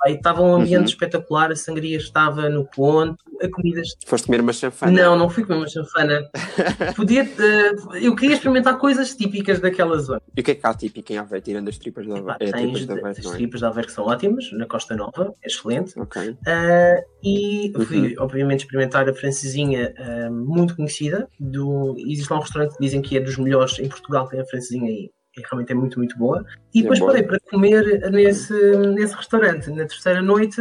Aí 0.04 0.14
estava 0.14 0.40
um 0.42 0.54
ambiente 0.54 0.78
Uhum. 0.78 0.84
espetacular, 0.84 1.52
a 1.52 1.56
sangria 1.56 1.96
estava 1.98 2.48
no 2.48 2.64
ponto, 2.64 3.22
a 3.42 3.48
comida 3.50 3.82
Foste 4.06 4.26
comer 4.26 4.40
uma 4.40 4.52
chanfana. 4.52 4.92
não, 4.92 5.16
não 5.16 5.28
fui 5.28 5.44
comer 5.44 5.58
uma 5.58 5.68
chanfana. 5.68 6.28
Podia, 6.96 7.22
eh, 7.22 7.72
eu 8.02 8.16
queria 8.16 8.34
experimentar 8.34 8.78
coisas 8.78 9.14
típicas 9.14 9.60
daquela 9.60 9.98
zona. 9.98 10.22
E 10.36 10.40
o 10.40 10.44
que 10.44 10.52
é 10.52 10.54
que 10.54 10.66
há 10.66 10.72
típico 10.72 11.12
em 11.12 11.18
Aveiro, 11.18 11.44
tirando 11.44 11.68
as 11.68 11.76
tripas 11.78 12.06
da 12.06 12.16
Epá, 12.18 12.34
Aveiro? 12.34 12.56
É, 12.56 12.60
tens 12.62 12.86
de- 12.86 12.92
Aveiro, 12.92 13.08
as 13.08 13.26
é? 13.26 13.30
tripas 13.36 13.60
de 13.60 13.66
Aveiro 13.66 13.88
que 13.88 13.92
são 13.94 14.04
ótimas, 14.06 14.50
na 14.52 14.66
Costa 14.66 14.96
Nova, 14.96 15.34
é 15.42 15.46
excelente. 15.46 15.98
Ok. 16.00 16.34
Ah, 16.46 17.02
e 17.22 17.72
fui, 17.86 17.98
Uhum. 18.16 18.24
obviamente, 18.24 18.60
experimentar 18.60 19.06
a 19.08 19.12
francesinha 19.14 19.92
muito 20.30 20.74
conhecida. 20.76 21.28
Do, 21.56 21.94
existe 21.98 22.30
lá 22.30 22.38
um 22.38 22.42
restaurante 22.42 22.76
que 22.76 22.82
dizem 22.82 23.00
que 23.02 23.16
é 23.16 23.20
dos 23.20 23.38
melhores 23.38 23.78
em 23.78 23.88
Portugal, 23.88 24.28
tem 24.28 24.40
a 24.40 24.46
francesinha 24.46 24.90
aí. 24.90 25.10
E 25.36 25.42
realmente 25.42 25.70
é 25.70 25.74
muito, 25.74 25.98
muito 25.98 26.16
boa. 26.16 26.44
E 26.74 26.78
É 26.78 26.82
depois 26.82 26.98
boa. 26.98 27.12
parei 27.12 27.26
para 27.26 27.38
comer 27.50 28.10
nesse, 28.10 28.54
nesse 28.94 29.14
restaurante, 29.14 29.68
na 29.70 29.84
terceira 29.86 30.22
noite, 30.22 30.60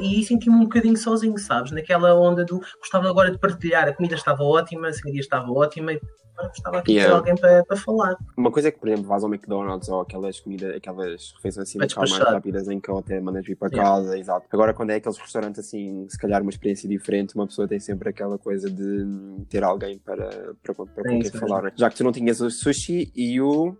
e 0.00 0.24
senti-me 0.24 0.56
um 0.56 0.60
bocadinho 0.60 0.96
sozinho, 0.96 1.36
sabes? 1.38 1.72
Naquela 1.72 2.14
onda 2.14 2.44
do 2.44 2.60
gostava 2.80 3.08
agora 3.08 3.30
de 3.30 3.38
partilhar, 3.38 3.86
a 3.86 3.92
comida 3.92 4.14
estava 4.14 4.42
ótima, 4.42 4.88
a 4.88 4.92
sangria 4.92 5.20
estava 5.20 5.50
ótima, 5.52 5.92
e 5.92 6.00
gostava 6.48 6.78
aqui 6.78 6.92
de 6.94 6.98
ter 6.98 7.04
Yeah. 7.04 7.16
alguém 7.18 7.36
para, 7.36 7.64
para 7.64 7.76
falar. 7.76 8.16
Uma 8.36 8.50
coisa 8.50 8.68
é 8.68 8.70
que, 8.70 8.78
por 8.78 8.88
exemplo, 8.88 9.06
vais 9.06 9.22
ao 9.22 9.28
McDonald's 9.32 9.88
ou 9.90 10.00
aquelas 10.00 10.40
comidas, 10.40 10.74
aquelas 10.74 11.32
refeições 11.36 11.68
assim 11.68 11.78
Para 11.78 12.08
mais 12.08 12.18
rápidas 12.18 12.68
em 12.68 12.80
que 12.80 12.90
até 12.90 13.20
mandas 13.20 13.44
vir 13.44 13.56
para 13.56 13.68
Yeah. 13.68 13.90
casa, 13.90 14.18
exato. 14.18 14.46
Agora, 14.50 14.72
quando 14.72 14.90
é 14.90 14.94
aqueles 14.96 15.18
restaurantes 15.18 15.60
assim, 15.60 16.06
se 16.08 16.18
calhar 16.18 16.40
uma 16.40 16.50
experiência 16.50 16.88
diferente, 16.88 17.34
uma 17.34 17.46
pessoa 17.46 17.68
tem 17.68 17.78
sempre 17.78 18.08
aquela 18.08 18.38
coisa 18.38 18.70
de 18.70 19.06
ter 19.50 19.62
alguém 19.62 19.98
para, 19.98 20.54
para, 20.62 20.74
para, 20.74 20.86
com 20.86 21.00
É 21.00 21.02
quem 21.08 21.18
isso 21.20 21.32
mesmo. 21.34 21.46
falar. 21.48 21.72
Já 21.76 21.90
que 21.90 21.96
tu 21.96 22.04
não 22.04 22.10
tinhas 22.12 22.40
o 22.40 22.50
sushi 22.50 23.12
e 23.14 23.38
o. 23.40 23.76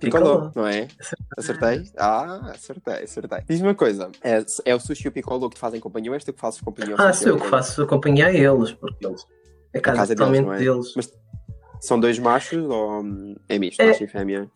Picolô, 0.00 0.50
não 0.54 0.66
é? 0.66 0.88
Acertei? 1.36 1.84
Ah, 1.96 2.52
acertei, 2.54 3.04
acertei. 3.04 3.38
Diz-me 3.48 3.68
uma 3.68 3.74
coisa: 3.74 4.10
é, 4.22 4.44
é 4.64 4.74
o 4.74 4.80
sushi 4.80 5.06
e 5.06 5.08
o 5.08 5.12
picolô 5.12 5.48
que 5.48 5.56
te 5.56 5.60
fazem 5.60 5.80
companhia 5.80 6.10
ou 6.10 6.14
és 6.14 6.24
tu 6.24 6.32
que 6.32 6.40
fazes 6.40 6.60
companhia 6.60 6.94
Ah, 6.98 7.12
sou 7.12 7.28
eu 7.28 7.40
que 7.40 7.46
faço 7.48 7.86
companhia 7.86 8.26
a 8.26 8.32
eles, 8.32 8.72
porque 8.72 9.06
eles. 9.06 9.26
É 9.72 9.80
casa, 9.80 9.98
casa 9.98 10.14
deles, 10.14 10.18
totalmente 10.18 10.46
não 10.46 10.54
é? 10.54 10.58
deles. 10.58 10.92
Mas 10.96 11.12
são 11.80 11.98
dois 12.00 12.18
machos 12.18 12.64
ou 12.64 13.02
hum, 13.02 13.36
é 13.48 13.58
misto, 13.58 13.80
É. 13.80 13.88
macho 13.88 14.04
e 14.04 14.08
fêmea? 14.08 14.50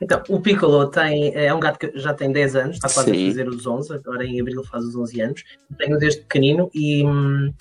Então, 0.00 0.22
o 0.28 0.40
Piccolo 0.40 0.86
tem, 0.88 1.34
é 1.34 1.52
um 1.54 1.60
gato 1.60 1.78
que 1.78 1.98
já 1.98 2.12
tem 2.12 2.32
10 2.32 2.56
anos, 2.56 2.76
está 2.76 2.88
quase 2.88 3.10
Sim. 3.10 3.24
a 3.24 3.28
fazer 3.30 3.48
os 3.48 3.66
11, 3.66 3.94
agora 3.94 4.24
em 4.24 4.40
abril 4.40 4.64
faz 4.64 4.84
os 4.84 4.96
11 4.96 5.20
anos. 5.20 5.44
Tenho 5.78 5.98
desde 5.98 6.22
pequenino 6.22 6.68
e 6.74 7.04
hum, 7.06 7.52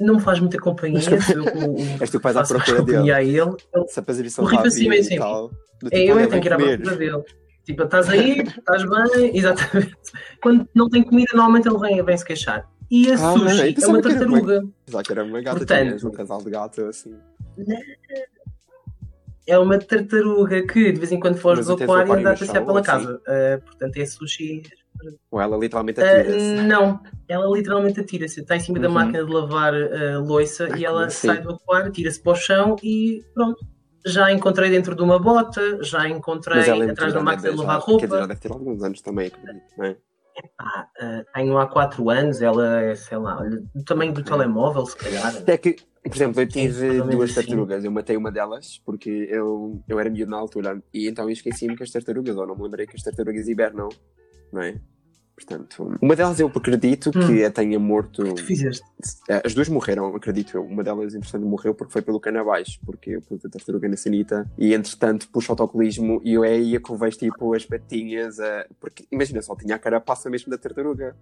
não 0.00 0.14
me 0.16 0.20
faz 0.20 0.38
muita 0.40 0.58
companhia. 0.58 1.00
És 2.00 2.10
tu 2.10 2.20
vais 2.20 2.36
à 2.36 2.42
procura 2.44 2.78
companhia 2.78 3.16
a 3.16 3.22
ele. 3.22 3.34
Ele- 3.40 3.56
O 4.38 4.44
Rico 4.44 4.70
vir 4.70 4.92
é 4.92 4.98
e 4.98 5.04
sempre. 5.04 5.26
É 5.92 6.02
eu 6.04 6.16
que 6.16 6.26
tenho 6.28 6.42
que 6.42 6.48
ir 6.48 6.52
à 6.52 6.56
procura 6.56 6.96
dele. 6.96 7.22
Tipo, 7.64 7.82
estás 7.82 8.08
aí, 8.08 8.40
estás 8.40 8.82
bem, 8.88 9.36
exatamente. 9.36 9.94
Quando 10.42 10.66
não 10.74 10.88
tem 10.88 11.02
comida, 11.02 11.28
normalmente 11.34 11.68
ele 11.68 11.78
vem, 11.78 12.02
vem 12.02 12.16
se 12.16 12.24
queixar. 12.24 12.66
E 12.90 13.10
a 13.10 13.14
Ah, 13.14 13.32
sushi 13.34 13.74
é 13.82 13.86
uma 13.86 14.00
tartaruga. 14.00 14.64
Já 14.86 15.02
que 15.02 15.12
era 15.12 15.22
uma 15.24 15.40
gata, 15.42 15.58
Portanto- 15.58 16.08
um 16.08 16.10
casal 16.10 16.42
de 16.42 16.50
gato 16.50 16.80
assim. 16.86 17.14
É 19.46 19.58
uma 19.58 19.78
tartaruga 19.78 20.66
que 20.66 20.92
de 20.92 20.98
vez 20.98 21.10
em 21.12 21.18
quando 21.20 21.36
foge 21.38 21.62
do 21.62 21.72
aquário 21.72 22.12
e 22.14 22.16
anda 22.20 22.30
a 22.32 22.36
passear 22.38 22.64
pela 22.64 22.80
assim? 22.80 22.86
casa. 22.90 23.20
Ah, 23.26 23.58
portanto, 23.64 23.96
é 23.96 24.06
sushi 24.06 24.62
Ou 25.30 25.40
ela 25.40 25.56
literalmente 25.56 26.00
Ah, 26.00 26.04
atira-se. 26.04 26.54
não, 26.54 27.00
ela 27.28 27.46
literalmente 27.56 28.00
atira-se. 28.00 28.40
Está 28.40 28.56
em 28.56 28.60
cima 28.60 28.78
da 28.78 28.88
Uhum. 28.88 28.94
máquina 28.94 29.24
de 29.24 29.32
lavar 29.32 29.74
ah, 29.74 30.18
louça 30.18 30.64
Ai, 30.72 30.80
e 30.80 30.84
ela 30.84 31.06
assim? 31.06 31.28
sai 31.28 31.40
do 31.40 31.50
aquário, 31.52 31.92
tira-se 31.92 32.20
para 32.22 32.32
o 32.32 32.36
chão 32.36 32.76
e 32.82 33.22
pronto. 33.34 33.58
Já 34.06 34.26
a 34.26 34.32
encontrei 34.32 34.70
dentro 34.70 34.94
de 34.94 35.02
uma 35.02 35.18
bota, 35.18 35.82
já 35.82 36.02
a 36.02 36.08
encontrei 36.08 36.60
é 36.60 36.90
atrás 36.90 37.12
da 37.12 37.20
máquina 37.20 37.50
de 37.50 37.56
já- 37.56 37.62
lavar 37.62 37.80
Quer 37.84 37.94
dizer, 37.94 38.08
já 38.08 38.14
roupa. 38.16 38.28
deve 38.28 38.40
ter 38.40 38.52
alguns 38.52 38.82
anos 38.82 39.00
também, 39.02 39.26
acredito, 39.26 39.64
não 39.76 39.84
é? 39.84 39.96
Ah, 40.56 40.86
ah, 41.00 41.24
tenho 41.34 41.58
há 41.58 41.66
4 41.66 42.08
anos, 42.08 42.40
ela 42.40 42.80
é, 42.80 42.94
sei 42.94 43.18
lá, 43.18 43.42
do 43.74 43.84
tamanho 43.84 44.12
do 44.12 44.22
telemóvel, 44.22 44.86
se 44.86 44.96
calhar. 44.96 45.36
Até 45.36 45.58
que, 45.58 45.74
por 46.02 46.14
exemplo, 46.14 46.40
eu 46.40 46.46
tive 46.48 46.66
exatamente 46.86 47.10
duas 47.10 47.30
assim. 47.30 47.40
tartarugas. 47.40 47.84
Eu 47.84 47.90
matei 47.90 48.16
uma 48.16 48.30
delas 48.30 48.80
porque 48.86 49.10
eu, 49.30 49.82
eu 49.88 49.98
era 49.98 50.08
miúdo 50.08 50.30
na 50.30 50.38
altura. 50.38 50.80
E 50.94 51.08
então 51.08 51.24
eu 51.24 51.30
esqueci-me 51.32 51.76
que 51.76 51.82
as 51.82 51.90
tartarugas, 51.90 52.36
ou 52.36 52.46
não 52.46 52.54
me 52.56 52.62
lembrei 52.62 52.86
que 52.86 52.94
as 52.96 53.02
tartarugas 53.02 53.48
hibernam, 53.48 53.88
não 54.52 54.62
é? 54.62 54.76
Portanto, 55.34 55.96
uma 56.02 56.16
delas 56.16 56.40
eu 56.40 56.48
acredito 56.48 57.12
que 57.12 57.44
a 57.44 57.50
tenha 57.50 57.78
morto. 57.78 58.24
Tu 58.34 58.42
fizeste. 58.44 58.82
Eh, 59.28 59.40
As 59.44 59.54
duas 59.54 59.68
morreram, 59.68 60.12
acredito 60.16 60.56
eu. 60.56 60.64
Uma 60.64 60.82
delas, 60.82 61.14
entretanto, 61.14 61.46
morreu 61.46 61.72
porque 61.76 61.92
foi 61.92 62.02
pelo 62.02 62.18
cano 62.18 62.40
abaixo, 62.40 62.80
porque 62.84 63.10
eu 63.10 63.22
pus 63.22 63.44
a 63.44 63.48
tartaruga 63.48 63.88
na 63.88 63.96
sanita 63.96 64.50
e, 64.58 64.74
entretanto, 64.74 65.28
pus 65.30 65.48
o 65.48 65.52
autocolismo 65.52 66.20
e 66.24 66.34
eu 66.34 66.42
é 66.42 66.54
aí 66.54 66.80
que 66.80 66.90
eu 66.90 66.96
vejo, 66.96 67.18
tipo, 67.18 67.54
as 67.54 67.64
patinhas. 67.64 68.40
a- 68.40 68.66
Porque, 68.80 69.06
imagina, 69.12 69.40
só 69.40 69.54
tinha 69.54 69.76
a 69.76 69.78
carapaça 69.78 70.28
mesmo 70.28 70.50
da 70.50 70.58
tartaruga. 70.58 71.14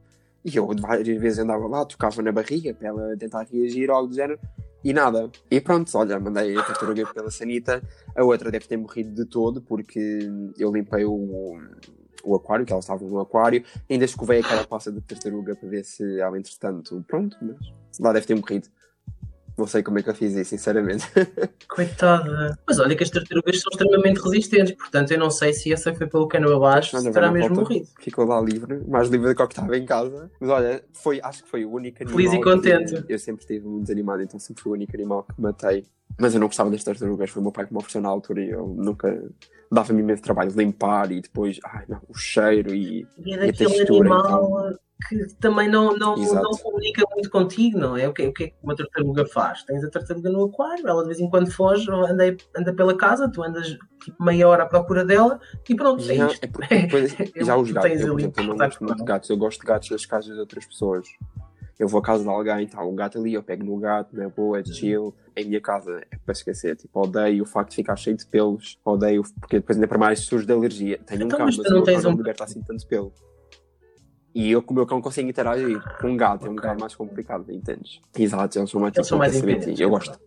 E 0.43 0.57
eu 0.57 0.67
várias 0.81 1.21
vezes 1.21 1.39
andava 1.41 1.67
lá, 1.67 1.85
tocava 1.85 2.23
na 2.23 2.33
barriga 2.33 2.73
para 2.73 2.89
ela 2.89 3.17
tentar 3.19 3.43
reagir 3.53 3.91
ou 3.91 3.97
algo 3.97 4.09
do 4.09 4.15
género 4.15 4.39
e 4.83 4.95
nada. 4.95 5.29
E 5.51 5.61
pronto, 5.61 5.91
olha, 5.99 6.19
mandei 6.19 6.57
a 6.57 6.63
tartaruga 6.63 7.05
pela 7.13 7.31
sanita. 7.31 7.83
A 8.17 8.25
outra 8.25 8.51
deve 8.51 8.67
ter 8.67 8.79
morrido 8.79 9.11
de 9.13 9.27
todo 9.29 9.61
porque 9.61 10.21
eu 10.59 10.73
limpei 10.73 11.05
o, 11.05 11.59
o 12.27 12.35
aquário, 12.35 12.67
que 12.67 12.73
ela 12.73 12.81
estava 12.81 13.05
no 13.05 13.21
aquário, 13.21 13.65
ainda 13.89 14.05
escovei 14.05 14.41
a 14.41 14.43
carapaça 14.43 14.91
da 14.91 15.01
tartaruga 15.01 15.55
para 15.55 15.69
ver 15.69 15.85
se 15.85 16.21
ela, 16.21 16.39
entretanto, 16.39 17.05
pronto, 17.07 17.37
mas 17.41 17.57
lá 18.01 18.13
deve 18.13 18.27
ter 18.27 18.35
morrido. 18.35 18.69
Não 19.57 19.67
sei 19.67 19.83
como 19.83 19.99
é 19.99 20.03
que 20.03 20.11
eu 20.11 20.15
fiz 20.15 20.35
isso, 20.35 20.51
sinceramente. 20.51 21.07
Coitada. 21.67 22.59
Mas 22.67 22.79
olha 22.79 22.95
que 22.95 23.03
as 23.03 23.09
tartarugas 23.09 23.59
são 23.59 23.71
extremamente 23.73 24.21
resistentes, 24.21 24.75
portanto 24.75 25.13
eu 25.13 25.19
não 25.19 25.31
sei 25.31 25.55
se 25.55 25.73
essa 25.73 25.95
foi 25.95 26.07
pelo 26.07 26.29
cano 26.29 26.55
abaixo, 26.55 26.99
se 26.99 27.11
terá 27.11 27.33
mesmo 27.33 27.55
volta. 27.55 27.63
morrido. 27.63 27.89
Ficou 27.99 28.27
lá 28.27 28.39
livre, 28.39 28.85
mais 28.87 29.09
livre 29.09 29.29
do 29.29 29.35
que 29.35 29.43
o 29.43 29.47
que 29.47 29.55
estava 29.55 29.79
em 29.79 29.87
casa. 29.87 30.31
Mas 30.39 30.51
olha, 30.51 30.85
foi, 30.93 31.21
acho 31.23 31.43
que 31.43 31.49
foi 31.49 31.65
o 31.65 31.73
único 31.73 32.03
animal. 32.03 32.19
Feliz 32.19 32.35
e 32.35 32.43
contente. 32.43 33.03
Que 33.03 33.15
eu 33.15 33.19
sempre 33.19 33.41
estive 33.41 33.67
muito 33.67 33.85
desanimado, 33.85 34.23
então 34.23 34.39
sempre 34.39 34.63
foi 34.63 34.73
o 34.73 34.75
único 34.75 34.95
animal 34.95 35.23
que 35.25 35.41
matei. 35.41 35.87
Mas 36.19 36.35
eu 36.35 36.41
não 36.41 36.47
gostava 36.47 36.71
das 36.71 36.83
tartarugas, 36.83 37.31
foi 37.31 37.41
o 37.41 37.43
meu 37.45 37.53
pai 37.53 37.67
que 37.67 37.73
me 37.73 37.79
ofereceu 37.79 38.01
na 38.01 38.09
altura 38.09 38.43
e 38.43 38.51
eu 38.51 38.67
nunca. 38.67 39.23
Dava-me 39.71 40.01
imenso 40.01 40.23
trabalho 40.23 40.53
limpar 40.57 41.11
e 41.11 41.21
depois, 41.21 41.59
ai 41.65 41.85
não, 41.89 42.01
o 42.09 42.17
cheiro 42.17 42.75
e. 42.75 43.07
E 43.25 43.35
é 43.35 43.39
daquele 43.39 43.83
animal 43.83 44.79
que 45.09 45.27
também 45.39 45.69
não, 45.69 45.97
não, 45.97 46.17
Exato. 46.17 46.43
não 46.43 46.51
comunica 46.53 47.03
muito 47.13 47.31
contigo, 47.31 47.79
não 47.79 47.97
é? 47.97 48.09
O 48.09 48.15
que, 48.15 48.27
o 48.27 48.33
que 48.33 48.45
é 48.45 48.47
que 48.49 48.55
uma 48.63 48.75
tartaruga 48.75 49.27
faz? 49.27 49.63
Tens 49.65 49.85
a 49.85 49.91
tartaruga 49.91 50.31
no 50.31 50.45
aquário, 50.45 50.89
ela 50.89 51.03
de 51.03 51.09
vez 51.09 51.21
em 51.21 51.29
quando 51.29 51.51
foge, 51.51 51.91
anda, 51.91 52.35
anda 52.57 52.75
pela 52.75 52.97
casa, 52.97 53.31
tu 53.31 53.43
andas 53.43 53.77
tipo 54.03 54.25
meia 54.25 54.49
hora 54.49 54.63
à 54.63 54.67
procura 54.67 55.05
dela 55.05 55.39
e 55.69 55.75
pronto, 55.75 56.03
é 56.11 56.15
Já, 56.15 56.27
é 56.27 57.31
É 57.35 57.45
já 57.45 57.57
os 57.57 57.71
gatos, 57.71 58.01
eu, 58.01 58.09
por 58.09 58.21
exemplo, 58.21 58.43
eu 58.43 58.49
não 58.49 58.57
gosto 58.57 58.81
muito 58.81 58.95
de 58.95 59.01
ela. 59.03 59.09
gatos, 59.09 59.31
eu 59.31 59.37
gosto 59.37 59.61
de 59.61 59.67
gatos 59.67 59.89
das 59.91 60.07
casas 60.07 60.35
de 60.35 60.41
outras 60.41 60.67
pessoas. 60.67 61.07
Eu 61.79 61.89
vou 61.89 62.01
à 62.01 62.03
casa 62.03 62.23
de 62.23 62.29
alguém, 62.31 62.65
está 62.65 62.83
um 62.83 62.95
gato 62.95 63.19
ali, 63.19 63.35
eu 63.35 63.43
pego 63.43 63.63
no 63.65 63.77
gato, 63.79 64.17
na 64.17 64.29
boa, 64.31 64.59
é 64.61 64.65
chill. 64.65 65.15
Em 65.37 65.45
minha 65.45 65.61
casa 65.61 66.01
é 66.11 66.17
para 66.25 66.33
esquecer, 66.33 66.75
tipo, 66.77 66.99
odeio 67.01 67.43
o 67.43 67.47
facto 67.47 67.71
de 67.71 67.77
ficar 67.77 67.97
cheio 67.97 68.17
de 68.17 68.25
pelos, 68.27 68.79
odeio, 68.83 69.23
porque 69.39 69.57
depois 69.59 69.77
ainda 69.77 69.87
para 69.87 69.99
mais 69.99 70.21
surge 70.21 70.47
de 70.47 70.53
alergia. 70.53 70.99
Tenho 71.07 71.25
um 71.25 71.27
Então, 71.27 71.37
cão, 71.39 71.47
mas 71.47 71.57
mas 71.59 71.71
não 71.71 71.83
tens 71.83 72.05
um- 72.07 72.13
me 72.13 72.17
liberta 72.17 72.45
assim 72.45 72.63
tanto 72.63 72.87
pelo. 72.87 73.13
E 74.35 74.51
eu 74.51 74.63
com 74.63 74.73
o 74.73 74.77
meu 74.77 74.87
cão 74.87 75.01
consigo 75.01 75.29
interagir. 75.29 75.81
Com 76.01 76.11
um 76.11 76.17
gato 76.17 76.47
é 76.47 76.51
um 76.51 76.55
bocado 76.57 76.81
mais 76.81 76.95
complicado, 76.95 77.51
entendes? 77.53 78.01
Exato, 78.19 78.59
eles 78.59 78.71
são 78.71 78.81
mais, 78.81 78.95
Eles 78.95 79.07
são 79.07 79.19
mais 79.19 79.35
independentes, 79.37 79.79
Eu 79.81 79.89
é 79.89 79.91
gosto 79.91 80.19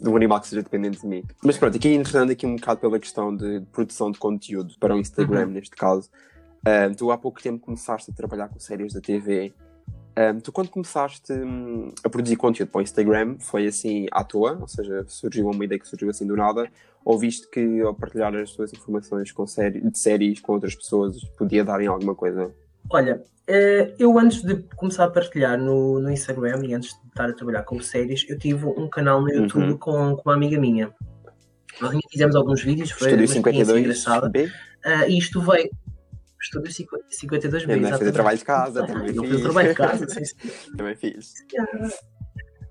de 0.00 0.08
um 0.08 0.16
animal 0.16 0.40
que 0.40 0.48
seja 0.48 0.62
dependente 0.62 1.00
de 1.00 1.06
mim. 1.06 1.24
Mas 1.44 1.56
pronto, 1.56 1.76
aqui 1.76 1.88
entrando 1.88 2.30
aqui 2.32 2.46
um 2.46 2.56
bocado 2.56 2.80
pela 2.80 2.98
questão 2.98 3.34
de 3.36 3.60
produção 3.72 4.10
de 4.10 4.18
conteúdo 4.18 4.74
para 4.80 4.94
o 4.94 4.98
Instagram, 4.98 5.46
Uhum. 5.46 5.52
neste 5.52 5.76
caso. 5.76 6.08
Ah, 6.64 6.90
tu 6.96 7.12
há 7.12 7.18
pouco 7.18 7.40
tempo 7.40 7.60
começaste 7.64 8.10
a 8.10 8.14
trabalhar 8.14 8.48
com 8.48 8.58
séries 8.58 8.92
da 8.92 9.00
TV. 9.00 9.52
Ah, 10.16 10.34
tu 10.42 10.50
quando 10.50 10.70
começaste 10.70 11.30
hum, 11.30 11.92
a 12.02 12.08
produzir 12.08 12.36
conteúdo 12.36 12.70
para 12.70 12.78
o 12.78 12.82
Instagram, 12.82 13.36
foi 13.38 13.66
assim 13.66 14.06
à 14.10 14.24
toa? 14.24 14.56
Ou 14.58 14.66
seja, 14.66 15.04
surgiu 15.06 15.46
uma 15.46 15.62
ideia 15.62 15.78
que 15.78 15.86
surgiu 15.86 16.08
assim 16.08 16.26
do 16.26 16.34
nada? 16.34 16.66
Ou 17.04 17.18
viste 17.18 17.48
que 17.50 17.82
ao 17.82 17.94
partilhar 17.94 18.34
as 18.34 18.50
tuas 18.52 18.72
informações 18.72 19.30
com 19.30 19.46
série, 19.46 19.80
de 19.80 19.98
séries 19.98 20.40
com 20.40 20.54
outras 20.54 20.74
pessoas 20.74 21.22
podia 21.38 21.62
dar 21.62 21.82
em 21.82 21.86
alguma 21.86 22.14
coisa? 22.14 22.50
Olha, 22.88 23.22
eh, 23.46 23.94
eu 23.98 24.18
antes 24.18 24.42
de 24.42 24.56
começar 24.74 25.04
a 25.04 25.10
partilhar 25.10 25.58
no, 25.58 26.00
no 26.00 26.10
Instagram 26.10 26.64
e 26.64 26.74
antes 26.74 26.90
de 26.90 27.08
estar 27.08 27.28
a 27.28 27.32
trabalhar 27.34 27.62
com 27.64 27.78
séries, 27.80 28.24
eu 28.28 28.38
tive 28.38 28.64
um 28.64 28.88
canal 28.88 29.20
no 29.20 29.30
YouTube 29.30 29.72
Uhum. 29.72 29.76
com, 29.76 30.16
com 30.16 30.30
uma 30.30 30.34
amiga 30.34 30.58
minha. 30.58 30.92
Nós 31.80 31.94
fizemos 32.10 32.34
alguns 32.34 32.62
vídeos, 32.62 32.90
foi 32.90 33.08
Estúdio 33.08 33.26
uma 33.26 33.36
experiência 33.36 33.74
52 33.74 33.80
engraçada. 33.80 34.32
Ah, 34.82 35.06
e 35.06 35.18
isto 35.18 35.42
veio. 35.42 35.70
Estúdio 36.46 36.72
50 36.72 37.04
52B, 37.08 37.66
Também 37.66 37.90
fazer 37.90 38.12
trabalho 38.12 38.38
de 38.38 38.44
casa, 38.44 38.86
também 38.86 39.12
Não 39.12 39.24
fiz. 39.24 39.42
trabalho 39.42 39.68
de 39.68 39.74
casa, 39.74 40.08
sim, 40.08 40.24
sim. 40.24 40.34
Também 40.76 40.96
fiz. 40.96 41.32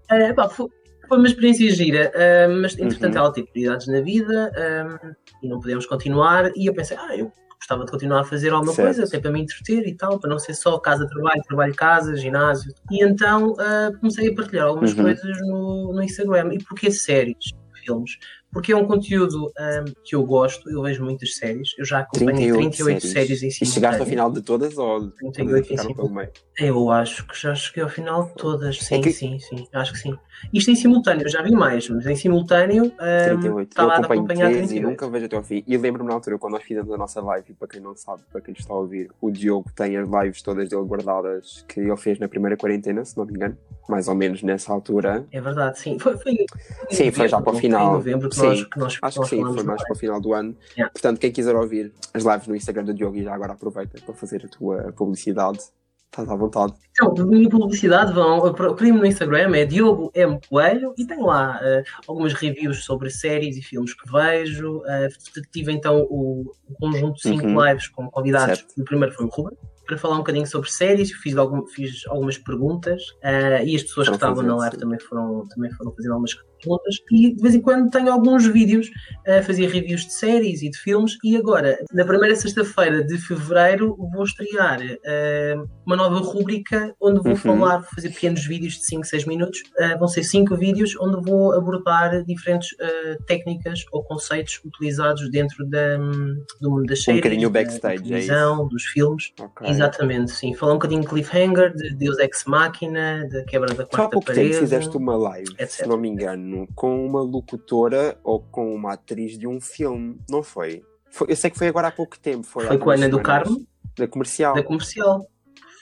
Ah, 0.10 0.34
pá, 0.36 0.50
foi, 0.50 0.68
foi 1.08 1.18
uma 1.18 1.28
experiência 1.28 1.70
gira, 1.72 2.12
ah, 2.16 2.48
mas 2.62 2.78
entretanto 2.78 3.16
Uhum. 3.16 3.22
ela 3.22 3.34
teve 3.34 3.48
prioridades 3.52 3.88
na 3.88 4.02
vida 4.02 4.52
ah, 4.56 5.12
e 5.42 5.48
não 5.48 5.60
podemos 5.60 5.86
continuar. 5.86 6.52
E 6.56 6.68
eu 6.68 6.74
pensei, 6.74 6.98
ah, 6.98 7.16
eu 7.18 7.32
gostava 7.58 7.86
de 7.86 7.92
continuar 7.92 8.22
a 8.22 8.24
fazer 8.24 8.50
alguma 8.54 8.74
Certo. 8.74 8.88
coisa, 8.96 9.04
até 9.06 9.20
para 9.20 9.32
me 9.32 9.42
entreter 9.42 9.88
e 9.88 9.96
tal, 9.96 10.20
para 10.20 10.30
não 10.30 10.38
ser 10.40 10.54
só 10.54 10.78
casa-trabalho, 10.80 11.42
trabalho-casa, 11.48 12.16
ginásio. 12.16 12.72
E 12.92 13.04
então 13.04 13.56
ah, 13.60 13.92
comecei 14.00 14.30
a 14.32 14.36
partilhar 14.36 14.68
algumas 14.68 14.92
Uhum. 14.94 15.04
coisas 15.04 15.42
no, 15.42 15.94
no 15.94 16.02
Instagram. 16.04 16.54
E 16.54 16.64
porquê 16.64 16.92
séries, 16.92 17.36
filmes? 17.84 18.12
Porque 18.56 18.72
é 18.72 18.78
um 18.78 18.86
conteúdo 18.86 19.52
ah, 19.58 19.84
que 20.02 20.16
eu 20.16 20.24
gosto, 20.24 20.70
eu 20.70 20.82
vejo 20.82 21.04
muitas 21.04 21.36
séries, 21.36 21.72
eu 21.78 21.84
já 21.84 22.00
acompanhei 22.00 22.50
38, 22.50 22.72
38 23.02 23.08
séries 23.08 23.44
em 23.44 23.48
E 23.48 23.66
chegaste 23.66 24.00
ao 24.00 24.08
final 24.08 24.32
de 24.32 24.42
todas 24.42 24.78
ou 24.78 25.12
38 25.12 25.68
todas 25.68 25.72
em 25.72 25.94
cima. 25.94 26.30
Eu 26.58 26.90
acho 26.90 27.28
que 27.28 27.38
já 27.38 27.54
cheguei 27.54 27.84
ao 27.84 27.90
final 27.90 28.24
de 28.28 28.34
todas. 28.36 28.80
Sim, 28.80 28.96
É 28.96 29.02
que- 29.02 29.12
sim, 29.12 29.38
sim. 29.40 29.68
Acho 29.74 29.92
que 29.92 30.00
sim. 30.00 30.18
Isto 30.54 30.72
em 30.72 30.76
simultâneo, 30.76 31.26
eu 31.26 31.30
já 31.30 31.42
vi 31.42 31.52
mais, 31.52 31.90
mas 31.90 32.06
em 32.06 32.16
simultâneo 32.16 32.86
um, 32.86 32.90
38. 32.92 33.46
Eu 33.58 33.62
estava 33.64 33.92
a 33.92 33.96
acompanho 33.98 34.20
acompanhar 34.22 34.48
13 34.52 34.64
e 34.64 34.68
38. 34.68 34.90
nunca 34.90 35.10
vejo 35.10 35.26
até 35.26 35.36
ao 35.36 35.44
fim. 35.44 35.62
E 35.68 35.78
lembro-me 35.78 36.08
na 36.08 36.16
altura, 36.16 36.38
quando 36.38 36.54
nós 36.54 36.64
fizemos 36.64 36.94
a 36.94 36.98
nossa 36.98 37.20
live, 37.20 37.52
e 37.52 37.54
para 37.54 37.68
quem 37.68 37.82
não 37.82 37.94
sabe, 37.94 38.22
para 38.32 38.40
quem 38.40 38.54
está 38.58 38.74
a 38.74 38.78
ouvir, 38.78 39.12
o 39.20 39.30
Diogo 39.30 39.70
tem 39.76 39.98
as 39.98 40.08
lives 40.08 40.42
todas 40.42 40.70
dele 40.70 40.84
guardadas 40.84 41.66
que 41.68 41.82
ele 41.82 41.98
fez 41.98 42.20
na 42.20 42.30
primeira 42.30 42.56
quarentena, 42.56 43.04
se 43.04 43.18
não 43.18 43.26
me 43.26 43.34
engano. 43.34 43.58
Mais 43.90 44.08
ou 44.08 44.16
menos 44.16 44.42
nessa 44.42 44.72
altura. 44.72 45.26
É 45.32 45.42
verdade, 45.42 45.78
sim. 45.78 46.00
Foi, 46.00 46.18
foi, 46.18 46.32
em 46.32 46.46
Sim, 46.90 47.12
foi 47.12 47.28
já 47.28 47.40
para 47.42 47.54
o 47.54 47.60
final. 47.60 47.82
Foi 47.82 47.90
em 47.92 47.94
novembro 47.98 48.30
que 48.30 48.36
nós, 48.46 48.64
que 48.64 48.80
nós, 48.80 49.00
Acho 49.02 49.20
nós 49.20 49.30
que 49.30 49.36
sim, 49.36 49.44
foi 49.44 49.64
mais 49.64 49.84
para 49.84 49.94
o 49.94 49.96
final 49.96 50.22
do 50.22 50.34
ano. 50.34 50.56
Yeah. 50.78 50.92
Portanto, 50.92 51.20
quem 51.20 51.32
quiser 51.32 51.56
ouvir 51.56 51.92
as 52.14 52.24
lives 52.24 52.48
no 52.48 52.56
Instagram 52.56 52.84
do 52.86 52.94
Diogo, 52.94 53.18
e 53.18 53.24
já 53.24 53.34
agora 53.34 53.54
aproveita 53.54 54.02
para 54.02 54.14
fazer 54.14 54.46
a 54.46 54.48
tua 54.48 54.94
publicidade. 54.96 55.60
Estás 56.06 56.30
à 56.30 56.36
vontade. 56.36 56.74
Então, 56.92 57.14
de 57.14 57.26
minha 57.26 57.50
publicidade 57.50 58.14
vão, 58.14 58.54
procurem-me 58.54 59.00
no 59.00 59.06
Instagram, 59.06 59.54
é 59.54 59.66
Diogo 59.66 60.12
M. 60.16 60.40
Coelho, 60.50 60.94
e 60.98 61.06
tenho 61.06 61.26
lá 61.26 61.60
eh, 61.62 61.84
algumas 62.08 62.32
reviews 62.34 62.86
sobre 62.86 63.10
séries 63.10 63.58
e 63.58 63.62
filmes 63.62 63.94
que 63.94 64.10
vejo. 64.10 64.82
Eh, 64.88 65.10
tive 65.52 65.74
então 65.74 66.08
o, 66.10 66.54
o 66.70 66.74
conjunto 66.80 67.16
de 67.16 67.22
5 67.24 67.44
Uhum. 67.46 67.66
lives 67.66 67.90
com 67.90 68.10
convidados. 68.10 68.60
Certo. 68.60 68.82
O 68.82 68.86
primeiro 68.86 69.14
foi 69.14 69.26
o 69.26 69.30
Ruben, 69.30 69.58
para 69.86 69.98
falar 69.98 70.16
um 70.16 70.20
bocadinho 70.20 70.48
sobre 70.48 70.70
séries, 70.72 71.12
fiz, 71.12 71.36
algum, 71.38 71.66
fiz 71.68 72.06
algumas 72.08 72.38
perguntas 72.38 73.02
eh, 73.22 73.64
e 73.66 73.76
as 73.76 73.84
pessoas 73.84 74.08
Foram 74.08 74.18
que 74.20 74.26
estavam 74.26 74.36
fazer, 74.38 74.48
na 74.48 74.56
live 74.56 74.78
também 74.78 75.00
foram, 75.00 75.48
também 75.50 75.72
foram 75.72 75.92
fazendo 75.94 76.12
algumas 76.12 76.34
perguntas. 76.34 76.96
E 77.12 77.36
de 77.36 77.42
vez 77.42 77.54
em 77.56 77.62
quando 77.62 77.92
tenho 77.92 78.12
alguns 78.12 78.46
vídeos 78.48 78.90
a 79.28 79.42
fazer 79.44 79.68
reviews 79.68 80.06
de 80.06 80.14
séries 80.14 80.62
e 80.64 80.70
de 80.70 80.78
filmes. 80.78 81.18
E 81.24 81.36
agora, 81.38 81.78
na 81.94 82.04
primeira 82.06 82.36
sexta-feira 82.36 83.04
de 83.04 83.18
fevereiro, 83.18 83.96
vou 83.98 84.24
estrear 84.24 84.80
eh, 85.04 85.56
uma 85.86 85.96
nova 85.96 86.20
rúbrica 86.20 86.94
onde 87.00 87.20
vou 87.20 87.32
Uhum. 87.34 87.38
falar, 87.38 87.78
vou 87.80 87.90
fazer 87.94 88.10
pequenos 88.10 88.46
vídeos 88.46 88.74
de 88.76 88.86
5, 88.86 89.06
6 89.06 89.26
minutos. 89.26 89.62
Eh, 89.78 89.98
vão 89.98 90.08
ser 90.08 90.24
5 90.24 90.56
vídeos 90.56 90.96
onde 91.00 91.22
vou 91.30 91.54
abordar 91.54 92.24
diferentes 92.24 92.70
eh, 92.80 93.18
técnicas 93.28 93.84
ou 93.92 94.04
conceitos 94.04 94.60
utilizados 94.66 95.30
dentro 95.30 95.66
da, 95.68 95.98
do 95.98 96.72
mundo 96.72 96.86
das 96.86 97.04
séries, 97.04 97.22
bocadinho 97.22 97.50
da- 97.50 97.60
backstage, 97.60 97.96
é 97.96 97.98
da 98.00 98.04
televisão, 98.08 98.68
dos 98.68 98.84
filmes. 98.86 99.34
Ok. 99.40 99.68
Exatamente, 99.76 100.32
sim. 100.32 100.54
Falar 100.54 100.74
um 100.74 100.76
bocadinho 100.76 101.02
de 101.02 101.08
cliffhanger, 101.08 101.74
de 101.76 101.94
Deus 101.96 102.18
Ex 102.20 102.44
Machina, 102.46 103.28
da 103.30 103.44
quebra 103.44 103.74
da 103.74 103.84
Tu 103.86 103.88
há 103.94 103.98
quarta 103.98 104.12
pouco 104.12 104.28
parede. 104.28 104.50
tempo 104.50 104.60
fizeste 104.62 104.98
uma 104.98 105.16
live, 105.18 105.52
etc. 105.60 105.70
se 105.70 105.88
não 105.88 105.98
me 105.98 106.10
engano, 106.10 106.68
com 106.76 107.06
uma 107.06 107.22
locutora 107.22 108.18
ou 108.24 108.40
com 108.40 108.74
uma 108.74 108.94
atriz 108.94 109.38
de 109.38 109.48
um 109.48 109.60
filme, 109.62 110.18
não 110.30 110.42
foi? 110.44 110.84
Foi- 111.12 111.28
eu 111.32 111.36
sei 111.36 111.50
que 111.50 111.58
foi 111.58 111.68
agora 111.68 111.88
há 111.88 111.92
pouco 111.92 112.18
tempo. 112.20 112.44
Foi, 112.44 112.66
Foi 112.66 112.76
há 112.76 112.80
com 112.80 112.90
a 112.90 112.94
Ana 112.96 113.10
do 113.10 113.22
Carmo, 113.22 113.66
Da 113.98 114.08
comercial. 114.08 114.54
da 114.56 114.64
comercial. 114.64 115.26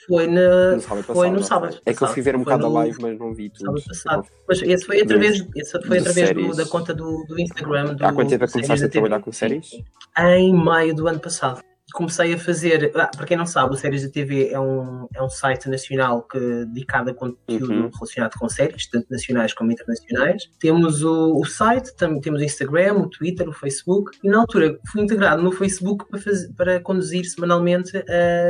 Foi, 0.06 0.26
na, 0.26 0.72
No 0.74 0.80
sábado 0.82 1.02
foi 1.04 1.30
no 1.30 1.36
passado, 1.38 1.48
sábado. 1.48 1.80
É 1.86 1.94
que 1.94 2.04
eu 2.04 2.08
fui 2.08 2.20
ver 2.20 2.36
um 2.36 2.40
bocado 2.40 2.64
no 2.64 2.68
a 2.76 2.80
live, 2.82 2.98
mas 3.00 3.18
não 3.18 3.32
vi 3.32 3.48
tudo. 3.48 3.64
sábado 3.64 3.82
passado. 3.88 4.28
Mas 4.46 4.60
esse 4.62 4.84
foi 4.84 5.00
através, 5.00 5.42
esse 5.56 5.70
foi 5.80 5.98
através 5.98 6.30
do- 6.34 6.54
da 6.54 6.66
conta 6.66 6.92
do, 6.94 7.24
do 7.26 7.40
Instagram. 7.40 7.94
Do, 7.94 8.04
Há 8.04 8.12
quanto 8.12 8.28
tempo 8.28 8.44
é 8.44 8.46
que 8.46 8.52
começaste 8.52 8.84
a 8.84 8.88
trabalhar 8.90 9.20
com 9.20 9.32
séries? 9.32 9.70
Em 10.18 10.52
maio 10.52 10.94
do 10.94 11.08
ano 11.08 11.18
passado. 11.18 11.62
Comecei 11.94 12.34
a 12.34 12.38
fazer. 12.38 12.92
Ah, 12.96 13.06
para 13.06 13.24
quem 13.24 13.36
não 13.36 13.46
sabe, 13.46 13.72
o 13.72 13.78
Séries 13.78 14.02
da 14.02 14.10
TV 14.10 14.50
é 14.50 14.58
um, 14.58 15.06
é 15.14 15.22
um 15.22 15.30
site 15.30 15.68
nacional 15.68 16.22
que, 16.22 16.38
dedicado 16.66 17.10
a 17.10 17.14
conteúdo 17.14 17.72
Uhum. 17.72 17.90
relacionado 17.94 18.36
com 18.36 18.48
séries, 18.48 18.88
tanto 18.88 19.06
nacionais 19.08 19.54
como 19.54 19.70
internacionais. 19.70 20.50
Temos 20.58 21.02
o, 21.02 21.38
o 21.38 21.44
site, 21.44 21.94
também 21.96 22.20
temos 22.20 22.40
o 22.40 22.44
Instagram, 22.44 22.94
o 22.94 23.08
Twitter, 23.08 23.48
o 23.48 23.52
Facebook. 23.52 24.18
E 24.22 24.28
na 24.28 24.40
altura 24.40 24.78
fui 24.90 25.02
integrado 25.02 25.40
no 25.42 25.52
Facebook 25.52 26.06
para, 26.08 26.20
fazer, 26.20 26.52
para 26.54 26.80
conduzir 26.80 27.24
semanalmente 27.24 27.96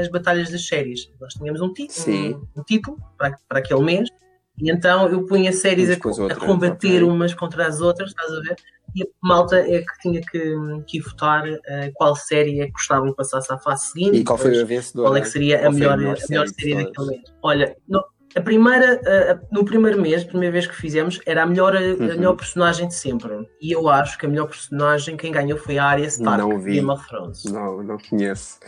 as 0.00 0.08
batalhas 0.08 0.50
das 0.50 0.66
séries. 0.66 1.10
Nós 1.20 1.34
tínhamos 1.34 1.60
um, 1.60 1.72
Sim. 1.90 2.34
um, 2.56 2.60
um 2.60 2.62
título 2.62 2.98
para, 3.18 3.38
para 3.46 3.58
aquele 3.58 3.82
mês. 3.82 4.08
E 4.56 4.70
então 4.70 5.08
eu 5.08 5.26
punha 5.26 5.52
séries 5.52 5.90
a, 5.90 5.94
a 5.94 6.36
combater 6.36 7.02
umas 7.02 7.34
contra 7.34 7.66
as 7.66 7.80
outras, 7.80 8.10
estás 8.10 8.32
a 8.32 8.40
ver? 8.40 8.56
E 8.94 9.02
a 9.02 9.06
malta 9.22 9.56
é 9.58 9.80
que 9.80 9.98
tinha 10.00 10.20
que, 10.20 10.54
que 10.86 11.00
votar 11.00 11.44
eh, 11.48 11.90
qual 11.94 12.14
série 12.14 12.60
é 12.60 12.66
que 12.66 12.72
gostavam 12.72 13.10
que 13.10 13.16
passasse 13.16 13.52
à 13.52 13.58
fase 13.58 13.86
seguinte. 13.86 14.18
E 14.18 14.24
qual 14.24 14.38
foi 14.38 14.60
a 14.60 14.64
vencedora? 14.64 15.08
qual 15.08 15.16
é 15.16 15.20
que 15.20 15.28
seria 15.28 15.66
a 15.66 15.70
melhor, 15.70 15.94
a 15.94 15.96
melhor, 15.96 16.16
série, 16.18 16.44
de 16.52 16.70
todas? 16.70 16.84
daquele 16.86 17.06
mês. 17.10 17.22
Olha, 17.42 17.76
no, 17.88 18.04
a 18.36 18.40
primeira, 18.40 19.00
eh, 19.04 19.30
a- 19.32 19.40
no 19.52 19.64
primeiro 19.64 20.00
mês, 20.00 20.22
a 20.22 20.26
primeira 20.26 20.52
vez 20.52 20.66
que 20.66 20.74
fizemos, 20.76 21.20
era 21.26 21.42
a 21.42 21.46
melhor, 21.46 21.76
a 21.76 21.80
Uhum. 21.80 21.96
melhor 21.98 22.36
personagem 22.36 22.86
de 22.88 22.94
sempre. 22.94 23.48
E 23.60 23.72
eu 23.72 23.88
acho 23.88 24.16
que 24.16 24.26
a 24.26 24.28
melhor 24.28 24.46
personagem, 24.48 25.16
quem 25.16 25.32
ganhou 25.32 25.58
foi 25.58 25.76
a 25.78 25.84
Arya 25.86 26.06
Stark, 26.06 26.38
Não 26.38 26.58
vi. 26.60 26.74
Game 26.74 26.90
of 26.90 27.06
Thrones. 27.08 27.44
Não, 27.46 27.82
não 27.82 27.98
conheço. 27.98 28.58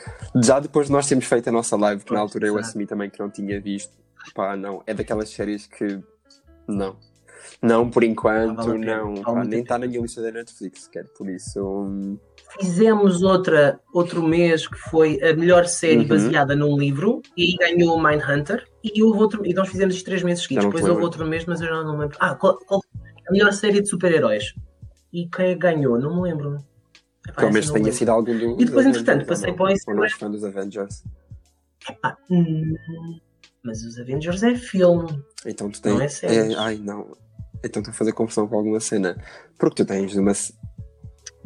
Já 0.42 0.58
depois 0.60 0.86
de 0.88 0.92
nós 0.92 1.06
termos 1.06 1.24
feito 1.26 1.48
a 1.48 1.52
nossa 1.52 1.76
live, 1.76 2.04
que 2.04 2.12
na 2.12 2.20
altura 2.20 2.46
eu 2.46 2.54
Exato. 2.54 2.68
assumi 2.70 2.86
também 2.86 3.08
que 3.10 3.18
não 3.20 3.30
tinha 3.30 3.60
visto. 3.60 3.92
Pá, 4.34 4.56
não. 4.56 4.82
É 4.86 4.92
daquelas 4.94 5.28
séries 5.30 5.66
que. 5.68 6.00
Não. 6.66 6.96
Não, 7.62 7.88
por 7.90 8.02
enquanto, 8.04 8.48
Não 8.48 8.56
vale 8.56 8.70
a 8.70 8.80
pena. 8.80 8.96
não. 9.04 9.14
Pá, 9.22 9.44
nem 9.44 9.60
está 9.60 9.78
na 9.78 9.86
minha 9.86 10.00
lista 10.00 10.22
da 10.22 10.30
Netflix 10.30 10.82
sequer, 10.84 11.06
por 11.16 11.28
isso. 11.28 11.60
hum, 11.64 12.18
Fizemos 12.60 13.22
outra, 13.22 13.80
outro 13.92 14.22
mês 14.22 14.66
que 14.68 14.78
foi 14.78 15.20
a 15.22 15.34
melhor 15.34 15.66
série 15.66 15.98
Uhum. 15.98 16.08
baseada 16.08 16.54
num 16.56 16.78
livro 16.78 17.20
e 17.36 17.42
aí 17.44 17.56
ganhou 17.56 17.96
o 17.96 18.02
Mindhunter. 18.02 18.66
E 18.84 19.02
houve 19.02 19.18
outro, 19.18 19.44
e 19.44 19.52
nós 19.52 19.68
fizemos 19.68 19.94
isto 19.96 20.04
três 20.06 20.22
meses 20.22 20.42
seguidos. 20.44 20.64
Não 20.64 20.70
Depois 20.70 20.88
houve 20.90 21.02
outro 21.02 21.26
mês, 21.26 21.44
mas 21.44 21.60
eu 21.60 21.66
já 21.68 21.82
não 21.82 21.94
me 21.94 22.02
lembro. 22.02 22.16
Ah, 22.20 22.34
qual, 22.36 22.56
qual- 22.58 22.80
a 23.28 23.32
melhor 23.32 23.52
série 23.52 23.80
de 23.80 23.88
super-heróis. 23.88 24.54
E 25.12 25.28
quem 25.28 25.58
ganhou? 25.58 25.98
Não 25.98 26.14
me 26.16 26.22
lembro. 26.22 26.58
Epá, 27.28 27.40
Pelo 27.40 27.52
menos 27.52 27.66
essa 27.66 27.74
não 27.74 27.82
tenha 27.82 27.92
sido 27.92 28.08
algum 28.10 28.38
do. 28.38 28.52
E 28.62 28.64
depois, 28.64 28.86
dos 28.86 28.96
entretanto, 28.96 29.08
Avengers, 29.22 29.26
passei 29.28 29.52
para 29.52 29.62
o 29.62 29.66
não? 29.66 29.72
Instagram. 29.74 30.00
Ou 30.02 30.08
não 30.08 30.16
fã 30.18 30.30
dos 30.30 30.44
Avengers? 30.44 31.04
Ah, 32.04 32.16
hum, 32.30 32.74
mas 33.64 33.82
os 33.82 33.98
Avengers 33.98 34.42
é 34.44 34.54
filme. 34.54 35.22
Então 35.44 35.68
tu 35.68 35.80
Não 35.88 35.98
tens. 35.98 36.02
é 36.04 36.08
séries. 36.28 36.56
ai, 36.56 36.78
não. 36.78 37.16
Então 37.64 37.80
estou 37.80 37.92
a 37.92 37.94
fazer 37.94 38.12
confusão 38.12 38.46
com 38.46 38.56
alguma 38.56 38.80
cena. 38.80 39.16
Porque 39.58 39.82
tu 39.82 39.86
tens 39.86 40.14
uma. 40.16 40.32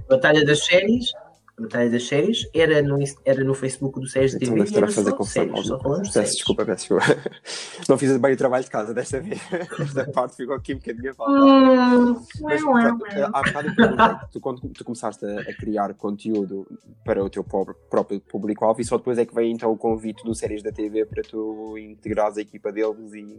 Batalha 0.08 0.44
das 0.44 0.64
séries. 0.66 1.10
Batalha 1.58 1.90
das 1.90 2.08
séries 2.08 2.48
era 2.54 2.80
no, 2.80 2.98
era 3.22 3.44
no 3.44 3.52
Facebook 3.52 4.00
do 4.00 4.08
Séries 4.08 4.32
Então 4.34 4.48
TV 4.48 4.60
deve 4.60 4.70
e 4.70 4.72
estar 4.72 4.84
a 4.84 4.90
fazer 4.90 5.12
confusão 5.12 5.48
com 5.48 5.56
séries, 5.62 5.66
só. 5.66 5.78
Peço 5.78 6.12
séries. 6.12 6.32
desculpa, 6.36 6.64
peço 6.64 6.88
desculpa. 6.88 7.04
Não 7.86 7.98
fiz 7.98 8.16
bem 8.16 8.32
o 8.32 8.36
trabalho 8.38 8.64
de 8.64 8.70
casa 8.70 8.94
desta 8.94 9.20
vez. 9.20 9.38
Esta 9.78 10.10
parte 10.10 10.36
ficou 10.36 10.54
aqui 10.56 10.72
um 10.72 10.78
bocadinho 10.78 11.14
a. 11.18 11.30
Hum, 11.30 12.22
Mas, 12.40 12.62
pronto, 12.62 13.02
ué. 13.04 13.22
há 13.24 13.42
bocado 13.42 13.76
perguntei, 13.76 14.28
tu, 14.32 14.40
quando 14.40 14.60
tu 14.70 14.84
começaste 14.84 15.22
a, 15.26 15.40
a 15.40 15.54
criar 15.54 15.92
conteúdo 15.92 16.66
para 17.04 17.22
o 17.22 17.28
teu 17.28 17.44
pobre- 17.44 17.74
próprio 17.90 18.20
público-alvo 18.22 18.80
e 18.80 18.84
só 18.86 18.96
depois 18.96 19.18
é 19.18 19.26
que 19.26 19.34
veio 19.34 19.52
então 19.52 19.70
o 19.70 19.76
convite 19.76 20.24
do 20.24 20.34
Séries 20.34 20.62
da 20.62 20.72
TV 20.72 21.04
para 21.04 21.22
tu 21.22 21.76
integrares 21.76 22.38
a 22.38 22.40
equipa 22.40 22.72
deles 22.72 23.12
e... 23.12 23.38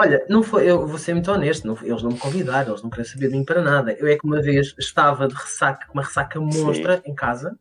Olha, 0.00 0.24
não 0.28 0.44
foi, 0.44 0.70
eu 0.70 0.86
vou 0.86 0.96
ser 0.96 1.12
muito 1.12 1.30
honesto, 1.32 1.66
não- 1.66 1.76
eles 1.82 2.02
não 2.04 2.10
me 2.12 2.18
convidaram, 2.18 2.70
eles 2.70 2.82
não 2.82 2.88
queriam 2.88 3.04
saber 3.08 3.28
de 3.28 3.36
mim 3.36 3.44
para 3.44 3.60
nada. 3.60 3.92
Eu 3.98 4.06
é 4.06 4.16
que 4.16 4.24
uma 4.24 4.40
vez 4.40 4.72
estava 4.78 5.26
de 5.26 5.34
ressaca, 5.34 5.86
com 5.88 5.94
uma 5.94 6.04
ressaca 6.04 6.38
monstra 6.40 7.02
em 7.04 7.14
casa, 7.14 7.56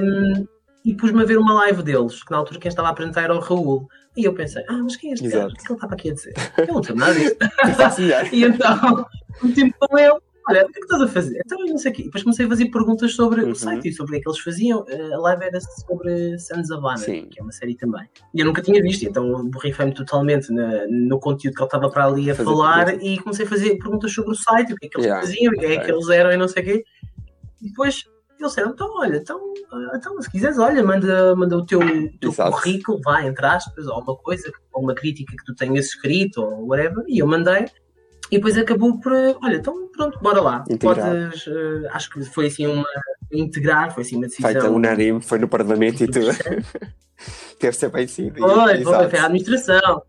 hum, 0.00 0.46
e 0.84 0.94
pus-me 0.94 1.20
a 1.22 1.26
ver 1.26 1.36
uma 1.36 1.52
live 1.52 1.82
deles, 1.82 2.22
que 2.24 2.30
na 2.30 2.38
altura 2.38 2.58
quem 2.60 2.68
estava 2.70 2.88
a 2.88 2.92
apresentar 2.92 3.22
era 3.22 3.34
o 3.34 3.40
Raul. 3.40 3.86
E 4.16 4.24
eu 4.24 4.32
pensei, 4.32 4.64
ah, 4.68 4.78
mas 4.82 4.96
quem 4.96 5.10
é 5.10 5.14
este? 5.14 5.26
Exato. 5.26 5.52
O 5.52 5.54
que 5.56 5.60
é 5.60 5.64
que 5.66 5.72
ele 5.72 5.76
estava 5.76 5.94
aqui 5.94 6.10
a 6.10 6.14
dizer? 6.14 6.32
Eu 6.56 6.74
não 6.74 6.82
sei 6.82 6.94
nada 6.94 7.14
disso. 7.14 7.36
E 8.32 8.44
então, 8.44 9.06
um 9.44 9.52
tempo 9.52 9.74
com 9.78 9.98
ele, 9.98 10.16
olha, 10.48 10.64
o 10.64 10.68
que 10.68 10.78
é 10.78 10.80
que 10.80 10.80
estás 10.80 11.02
a 11.02 11.08
fazer? 11.08 11.40
Então, 11.44 11.58
não 11.66 11.78
sei 11.78 11.92
o 11.92 11.94
quê. 11.94 12.02
Depois 12.04 12.22
comecei 12.24 12.46
a 12.46 12.48
fazer 12.48 12.70
perguntas 12.70 13.12
sobre 13.14 13.42
Uhum. 13.42 13.50
o 13.50 13.54
site 13.54 13.88
e 13.88 13.92
sobre 13.92 14.10
o 14.10 14.14
que 14.14 14.20
é 14.20 14.22
que 14.22 14.28
eles 14.28 14.40
faziam. 14.40 14.84
Eh, 14.88 15.12
A 15.14 15.18
live 15.18 15.44
era 15.44 15.60
sobre 15.60 16.38
Sons 16.38 16.70
of 16.70 16.80
Anarchy, 16.86 17.04
Sim. 17.04 17.28
que 17.30 17.40
é 17.40 17.42
uma 17.42 17.52
série 17.52 17.76
também. 17.76 18.08
E 18.34 18.40
eu 18.40 18.46
nunca 18.46 18.62
tinha 18.62 18.80
visto, 18.82 19.02
então 19.04 19.48
borrifei-me 19.50 19.92
totalmente 19.94 20.52
na- 20.52 20.86
no 20.88 21.18
conteúdo 21.18 21.54
que 21.54 21.60
ele 21.62 21.66
estava 21.66 21.90
para 21.90 22.04
ali 22.06 22.30
a 22.30 22.34
Fazer 22.34 22.48
falar 22.50 22.84
perguntas. 22.86 23.08
e 23.08 23.18
comecei 23.18 23.46
a 23.46 23.48
fazer 23.48 23.76
perguntas 23.78 24.12
sobre 24.12 24.32
o 24.32 24.34
site, 24.34 24.72
o 24.72 24.76
que 24.76 24.86
é 24.86 24.88
que 24.88 24.96
eles 24.96 25.06
Yeah, 25.06 25.26
faziam, 25.26 25.52
quem 25.54 25.64
é 25.64 25.74
ok. 25.74 25.84
que 25.84 25.92
eles 25.92 26.08
eram 26.08 26.32
e 26.32 26.36
não 26.36 26.48
sei 26.48 26.62
o 26.62 26.66
quê. 26.66 26.84
E 27.62 27.68
depois 27.68 28.04
eles 28.38 28.50
disseram, 28.52 28.70
então 28.72 28.88
olha, 28.98 29.16
então, 29.16 29.40
ah, 29.72 29.92
então 29.96 30.20
se 30.20 30.30
quiseres, 30.30 30.58
olha, 30.58 30.82
manda, 30.84 31.34
manda 31.34 31.56
o 31.56 31.64
teu, 31.64 31.80
teu 32.20 32.32
currículo, 32.34 33.00
vá, 33.02 33.24
entre 33.24 33.46
aspas, 33.46 33.86
ou 33.86 33.94
alguma 33.94 34.16
coisa, 34.18 34.52
ou 34.72 34.82
uma 34.82 34.94
crítica 34.94 35.34
que 35.34 35.44
tu 35.44 35.54
tenhas 35.54 35.86
escrito, 35.86 36.42
ou 36.42 36.66
whatever, 36.68 37.02
e 37.08 37.18
eu 37.20 37.26
mandei. 37.26 37.64
E 38.30 38.36
depois 38.36 38.56
acabou 38.58 38.98
por, 39.00 39.12
olha, 39.12 39.56
então 39.56 39.88
pronto, 39.88 40.18
bora 40.20 40.40
lá. 40.40 40.64
Integrar. 40.68 41.30
Podes, 41.30 41.46
eh, 41.46 41.88
acho 41.90 42.10
que 42.10 42.24
foi 42.24 42.46
assim 42.46 42.66
uma, 42.66 42.84
integrar, 43.30 43.94
foi 43.94 44.02
assim 44.02 44.16
uma 44.16 44.26
decisão. 44.26 44.50
Feita 44.50 44.70
unânime, 44.70 45.20
foi 45.22 45.38
no 45.38 45.48
Parlamento 45.48 46.02
e 46.02 46.06
tudo. 46.06 46.26
Deve 47.60 47.76
ser 47.76 47.90
bem 47.90 48.06
sido. 48.06 48.38
Foi, 48.38 48.82
foi, 48.84 49.08
foi 49.08 49.18
a 49.18 49.24
administração. 49.26 50.02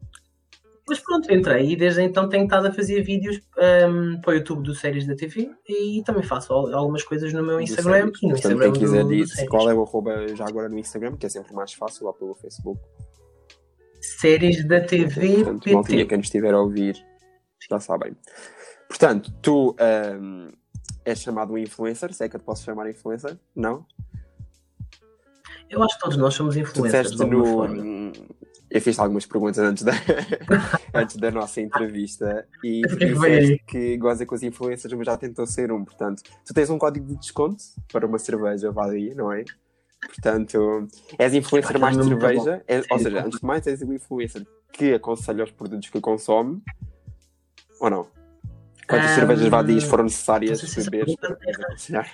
Mas 0.90 1.00
pronto, 1.02 1.32
entrei 1.34 1.72
e 1.72 1.76
desde 1.76 2.02
então 2.02 2.30
tenho 2.30 2.46
estado 2.46 2.68
a 2.68 2.72
fazer 2.72 3.02
vídeos 3.02 3.42
ehm, 3.58 4.22
para 4.22 4.32
o 4.32 4.34
YouTube 4.36 4.64
do 4.64 4.74
Séries 4.74 5.06
da 5.06 5.16
TV 5.16 5.52
e 5.68 6.02
também 6.06 6.24
faço 6.24 6.54
al- 6.54 6.74
algumas 6.74 7.04
coisas 7.04 7.34
no 7.34 7.44
meu 7.44 7.60
Instagram 7.60 8.00
e 8.00 8.04
no 8.06 8.12
Portanto, 8.12 8.32
Instagram 8.38 8.72
quem 8.72 8.82
quiser 8.82 9.04
do, 9.04 9.10
dizer 9.10 9.48
qual 9.48 9.70
é 9.70 9.74
o 9.74 9.84
arroba 9.84 10.34
já 10.34 10.46
agora 10.48 10.70
no 10.70 10.80
Instagram, 10.80 11.18
que 11.18 11.26
é 11.26 11.30
sempre 11.30 11.54
mais 11.54 11.74
fácil 11.74 12.06
lá 12.08 12.14
pelo 12.14 12.34
Facebook. 12.36 12.80
Séries 14.00 14.66
da 14.66 14.80
TV 14.80 15.44
Portanto, 15.44 15.64
PT. 15.64 16.06
quem 16.06 16.18
nos 16.18 16.28
estiver 16.28 16.54
a 16.54 16.62
ouvir, 16.62 16.96
já 17.70 17.80
sabem. 17.80 18.16
Portanto, 18.88 19.32
tu 19.42 19.76
ahm, 19.80 20.50
és 21.06 21.20
chamado 21.20 21.54
um 21.54 21.58
influencer, 21.58 22.14
se 22.14 22.24
é 22.24 22.30
que 22.30 22.36
eu 22.36 22.40
te 22.40 22.44
posso 22.44 22.64
chamar 22.64 22.90
influencer? 22.90 23.38
Não? 23.56 23.86
Eu 25.70 25.84
acho 25.84 25.96
que 25.96 26.02
todos 26.02 26.18
nós 26.18 26.34
somos 26.34 26.56
Tu 26.56 26.62
influencers 26.62 27.20
alguma 27.20 27.68
no. 27.68 28.12
Eu 28.70 28.82
fiz 28.82 29.00
algumas 29.00 29.26
perguntas 29.26 29.60
antes 29.60 29.84
da, 29.84 29.94
antes 30.94 31.16
da 31.18 31.32
nossa 31.32 31.62
entrevista 31.62 32.46
e 32.64 32.82
tu 32.82 32.98
que 32.98 33.04
é 33.04 33.08
aí? 33.08 33.14
disseste 33.14 33.64
que 33.66 33.98
goza 33.98 34.26
com 34.26 34.36
os 34.36 34.44
influencers, 34.44 34.94
mas 34.94 35.06
já 35.06 35.18
tentou 35.18 35.46
ser 35.48 35.72
um. 35.72 35.84
Portanto, 35.86 36.22
tu 36.46 36.54
tens 36.54 36.70
um 36.70 36.78
código 36.78 37.06
de 37.06 37.16
desconto 37.18 37.64
para 37.92 38.06
uma 38.06 38.20
cerveja 38.20 38.70
valia, 38.72 39.16
não 39.16 39.32
é? 39.32 39.46
Portanto, 40.06 40.88
és 41.18 41.34
influencer 41.34 41.72
Epá, 41.78 41.80
mais 41.80 41.98
de 41.98 42.04
é 42.04 42.06
cerveja, 42.06 42.64
és- 42.68 42.86
ou 42.92 43.00
seja, 43.00 43.26
antes 43.26 43.40
de 43.40 43.46
mais, 43.46 43.66
és 43.68 43.82
o 43.82 43.94
influencer 43.94 44.46
que 44.74 44.94
aconselha 44.94 45.44
os 45.46 45.52
produtos 45.52 45.90
que 45.90 46.00
consome, 46.02 46.62
ou 47.80 47.90
não? 47.90 48.08
Quantas 48.88 49.12
Ahm, 49.12 49.16
cervejas 49.16 49.48
vadias 49.50 49.84
foram 49.84 50.06
necessárias 50.06 50.60
se 50.60 50.90
beber 50.90 51.16
aconselhar? 51.66 52.10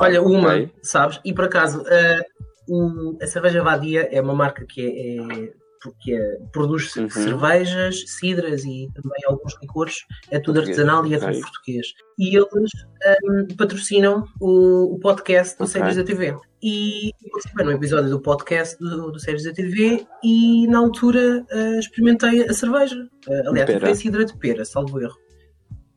Olha, 0.00 0.22
uma, 0.22 0.54
Ok. 0.54 0.72
sabes? 0.82 1.20
E 1.24 1.32
por 1.34 1.44
acaso, 1.44 1.84
eh, 1.88 2.22
o- 2.68 3.16
a 3.22 3.26
cerveja 3.26 3.62
Vadia 3.62 4.08
é 4.12 4.20
uma 4.20 4.34
marca 4.34 4.64
que 4.66 4.80
é, 4.86 5.44
é- 5.44 5.52
que 6.00 6.14
é- 6.14 6.38
produz 6.52 6.94
Uhum. 6.96 7.08
cervejas, 7.08 8.04
cidras 8.06 8.64
e 8.64 8.88
também 8.94 9.20
alguns 9.26 9.56
licores. 9.60 9.96
É 10.30 10.38
tudo 10.38 10.56
Português, 10.56 10.78
artesanal 10.78 11.06
e 11.06 11.14
é 11.14 11.18
tudo 11.18 11.40
português. 11.40 11.86
E 12.18 12.36
eles 12.36 12.70
ehm, 13.04 13.46
patrocinam 13.56 14.24
o, 14.40 14.94
o 14.94 14.98
podcast 14.98 15.56
do 15.56 15.64
Ok. 15.64 15.72
Séries 15.72 15.96
da 15.96 16.04
TV. 16.04 16.36
E 16.62 17.12
num 17.56 17.70
episódio 17.70 18.10
do 18.10 18.20
podcast 18.20 18.76
do, 18.78 19.12
do 19.12 19.20
Séries 19.20 19.44
da 19.44 19.52
TV 19.52 20.04
e 20.24 20.66
na 20.66 20.78
altura 20.78 21.46
eh, 21.50 21.78
experimentei 21.78 22.42
a 22.48 22.52
cerveja. 22.52 23.08
Eh, 23.28 23.42
aliás, 23.46 23.70
foi 23.80 23.90
a 23.90 23.94
cidra 23.94 24.24
de 24.24 24.36
pera, 24.36 24.64
salvo 24.64 25.00
erro. 25.00 25.16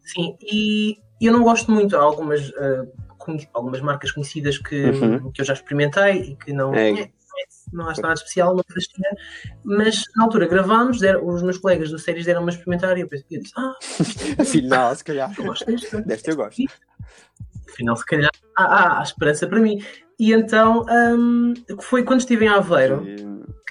Sim, 0.06 0.36
e 0.42 0.98
eu 1.22 1.32
não 1.34 1.44
gosto 1.44 1.72
muito. 1.72 1.96
Há 1.96 2.02
algumas, 2.02 2.52
conhe- 3.18 3.48
algumas 3.54 3.82
marcas 3.82 4.12
conhecidas 4.12 4.58
que, 4.58 4.84
Uhum. 4.86 5.32
que 5.32 5.42
eu 5.42 5.46
já 5.46 5.54
experimentei 5.54 6.22
e 6.22 6.36
que 6.36 6.52
não, 6.54 6.74
É. 6.76 7.10
não 7.72 7.88
acho 7.88 8.02
nada 8.02 8.14
especial, 8.16 8.56
não 8.56 8.64
fascina. 8.72 9.08
Mas 9.64 10.04
na 10.16 10.24
altura 10.26 10.48
gravámos, 10.48 11.00
deram- 11.00 11.26
os 11.28 11.42
meus 11.42 11.58
colegas 11.58 11.90
do 11.92 12.00
séries 12.00 12.26
deram-me 12.26 12.50
a 12.52 12.54
experimentar 12.54 12.98
e 12.98 13.02
eu, 13.02 13.08
pensei, 13.08 13.26
eu 13.32 13.42
disse: 13.42 13.54
Ah, 13.58 13.74
Afinal, 14.40 14.96
se 14.96 15.04
calhar. 15.04 15.34
eu 15.38 15.46
gosto 15.46 15.66
disto. 15.66 16.02
Deste 16.04 16.30
eu 16.32 16.36
gosto. 16.36 16.62
Afinal, 17.70 17.96
se 17.96 18.06
calhar 18.06 18.32
há, 18.58 18.64
há- 18.64 19.00
há 19.00 19.04
esperança 19.04 19.48
para 19.48 19.60
mim. 19.60 19.82
E 20.20 20.34
então 20.34 20.86
hum, 21.18 21.54
foi 21.82 22.04
quando 22.04 22.20
estive 22.20 22.46
em 22.46 22.50
Aveiro 22.50 23.06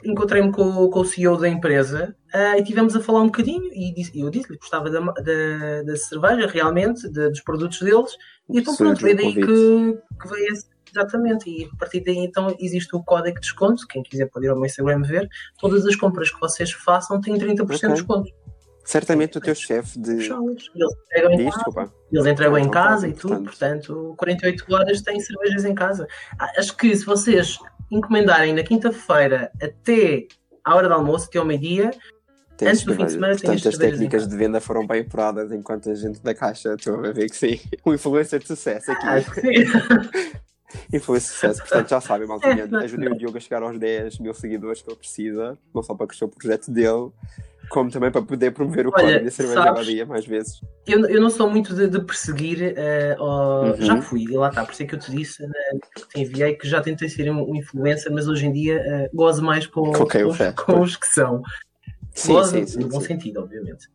encontrei-me 0.02 0.50
com, 0.50 0.62
o- 0.62 0.88
com 0.88 1.00
o 1.00 1.04
CEO 1.04 1.36
da 1.36 1.46
empresa 1.48 2.16
ah, 2.32 2.56
e 2.58 2.64
tivemos 2.64 2.96
a 2.96 3.00
falar 3.00 3.20
um 3.20 3.26
bocadinho 3.26 3.70
e 3.72 3.92
disse- 3.92 4.18
eu 4.18 4.30
disse-lhe 4.30 4.54
que 4.56 4.60
gostava 4.62 4.88
da, 4.90 4.98
da, 4.98 5.82
da 5.84 5.96
cerveja 5.96 6.46
realmente, 6.48 7.06
de- 7.10 7.28
dos 7.28 7.40
produtos 7.42 7.80
deles 7.82 8.10
e 8.48 8.58
então 8.60 8.74
pronto, 8.74 8.98
o 8.98 9.02
daí 9.14 9.34
que, 9.34 9.42
que 9.42 10.28
veio 10.28 10.52
esse, 10.52 10.64
exatamente 10.90 11.48
e 11.48 11.64
a 11.72 11.76
partir 11.76 12.00
daí 12.00 12.18
então 12.18 12.54
existe 12.58 12.94
o 12.94 13.02
código 13.02 13.34
de 13.36 13.40
desconto, 13.42 13.86
quem 13.86 14.02
quiser 14.02 14.26
pode 14.26 14.46
ir 14.46 14.48
ao 14.48 14.56
meu 14.56 14.66
Instagram 14.66 15.02
ver, 15.02 15.28
todas 15.58 15.86
as 15.86 15.96
compras 15.96 16.30
que 16.30 16.40
vocês 16.40 16.72
façam 16.72 17.20
têm 17.20 17.34
30% 17.36 17.62
Ok. 17.62 17.76
de 17.88 17.94
desconto. 17.94 18.30
Certamente 18.84 19.38
o 19.38 19.40
teu 19.40 19.54
chefe 19.54 19.98
de. 20.00 20.12
Eles 20.12 20.26
entregam 20.26 21.32
em 21.32 21.50
casa, 21.50 21.92
eles 22.10 22.26
entregam 22.26 22.58
em 22.58 22.70
casa 22.70 23.08
e 23.08 23.12
tudo, 23.12 23.42
portanto, 23.42 24.14
48 24.16 24.64
horas 24.74 25.02
têm 25.02 25.20
cervejas 25.20 25.64
em 25.64 25.74
casa. 25.74 26.08
Ah, 26.38 26.50
Acho 26.56 26.76
que 26.76 26.96
se 26.96 27.04
vocês 27.04 27.58
encomendarem 27.90 28.52
na 28.54 28.62
quinta-feira 28.64 29.52
até 29.62 30.26
à 30.64 30.74
hora 30.74 30.88
do 30.88 30.94
almoço, 30.94 31.26
até 31.28 31.38
ao 31.38 31.44
meio-dia, 31.44 31.90
Antes 32.62 32.84
do 32.84 32.94
fim 32.94 33.06
de 33.06 33.12
semana, 33.12 33.32
Portanto, 33.34 33.68
as 33.68 33.78
técnicas 33.78 34.28
de 34.28 34.36
venda 34.36 34.60
foram 34.60 34.86
bem 34.86 35.00
apuradas 35.00 35.50
enquanto 35.50 35.90
a 35.90 35.94
gente 35.94 36.20
da 36.20 36.34
caixa 36.34 36.74
estou 36.74 37.02
a 37.06 37.10
ver 37.10 37.30
que 37.30 37.36
sim. 37.36 37.58
Um 37.86 37.94
influencer 37.94 38.38
de 38.40 38.46
sucesso 38.48 38.90
aqui. 38.92 39.06
acho 39.06 39.30
sim. 40.72 40.96
Influencer 40.96 41.28
de 41.30 41.34
sucesso. 41.34 41.60
Portanto, 41.60 41.88
já 41.88 42.00
sabem, 42.00 42.26
não. 42.28 42.80
Ajudem 42.80 43.08
o 43.08 43.16
Diogo 43.16 43.36
a 43.36 43.40
chegar 43.40 43.62
aos 43.62 43.78
10 43.78 44.18
mil 44.18 44.34
seguidores 44.34 44.82
que 44.82 44.88
ele 44.90 44.96
precisa. 44.96 45.58
Não 45.74 45.82
só 45.82 45.94
para 45.94 46.06
crescer 46.06 46.24
o 46.24 46.28
projeto 46.28 46.70
dele, 46.70 47.10
como 47.68 47.90
também 47.90 48.10
para 48.10 48.22
poder 48.22 48.50
promover 48.50 48.86
o 48.86 48.92
código 48.92 49.24
da 49.24 49.30
cerveja 49.30 49.62
sabes- 49.62 49.78
ao 49.78 49.84
dia 49.84 50.04
mais 50.04 50.26
vezes. 50.26 50.60
Eu, 50.86 51.06
eu 51.06 51.20
não 51.20 51.30
sou 51.30 51.48
muito 51.48 51.74
de, 51.74 51.86
de 51.88 52.00
perseguir, 52.00 52.74
eh, 52.76 53.16
ou- 53.18 53.66
Uhum. 53.66 53.76
já 53.76 54.00
fui, 54.02 54.22
e 54.22 54.36
lá 54.36 54.48
está, 54.48 54.64
por 54.64 54.72
isso 54.72 54.82
é 54.82 54.86
que 54.86 54.94
eu 54.94 54.98
te 54.98 55.10
disse, 55.10 55.42
né, 55.46 55.52
que 55.94 56.08
te 56.08 56.20
enviei, 56.20 56.54
que 56.56 56.66
já 56.66 56.80
tentei 56.80 57.08
ser 57.08 57.30
um, 57.30 57.48
um 57.50 57.54
influencer, 57.54 58.10
mas 58.12 58.26
hoje 58.26 58.46
em 58.46 58.52
dia 58.52 58.76
eh, 58.84 59.10
gozo 59.14 59.42
mais 59.42 59.66
com, 59.66 59.88
os, 59.90 59.98
com 60.66 60.80
os 60.80 60.96
que 60.96 61.06
são. 61.06 61.42
Sim, 62.12 62.32
Gozo 62.32 62.50
sim, 62.50 62.66
sim. 62.66 62.80
no 62.80 62.88
bom 62.88 63.00
sim. 63.00 63.06
sentido, 63.06 63.40
obviamente. 63.40 63.86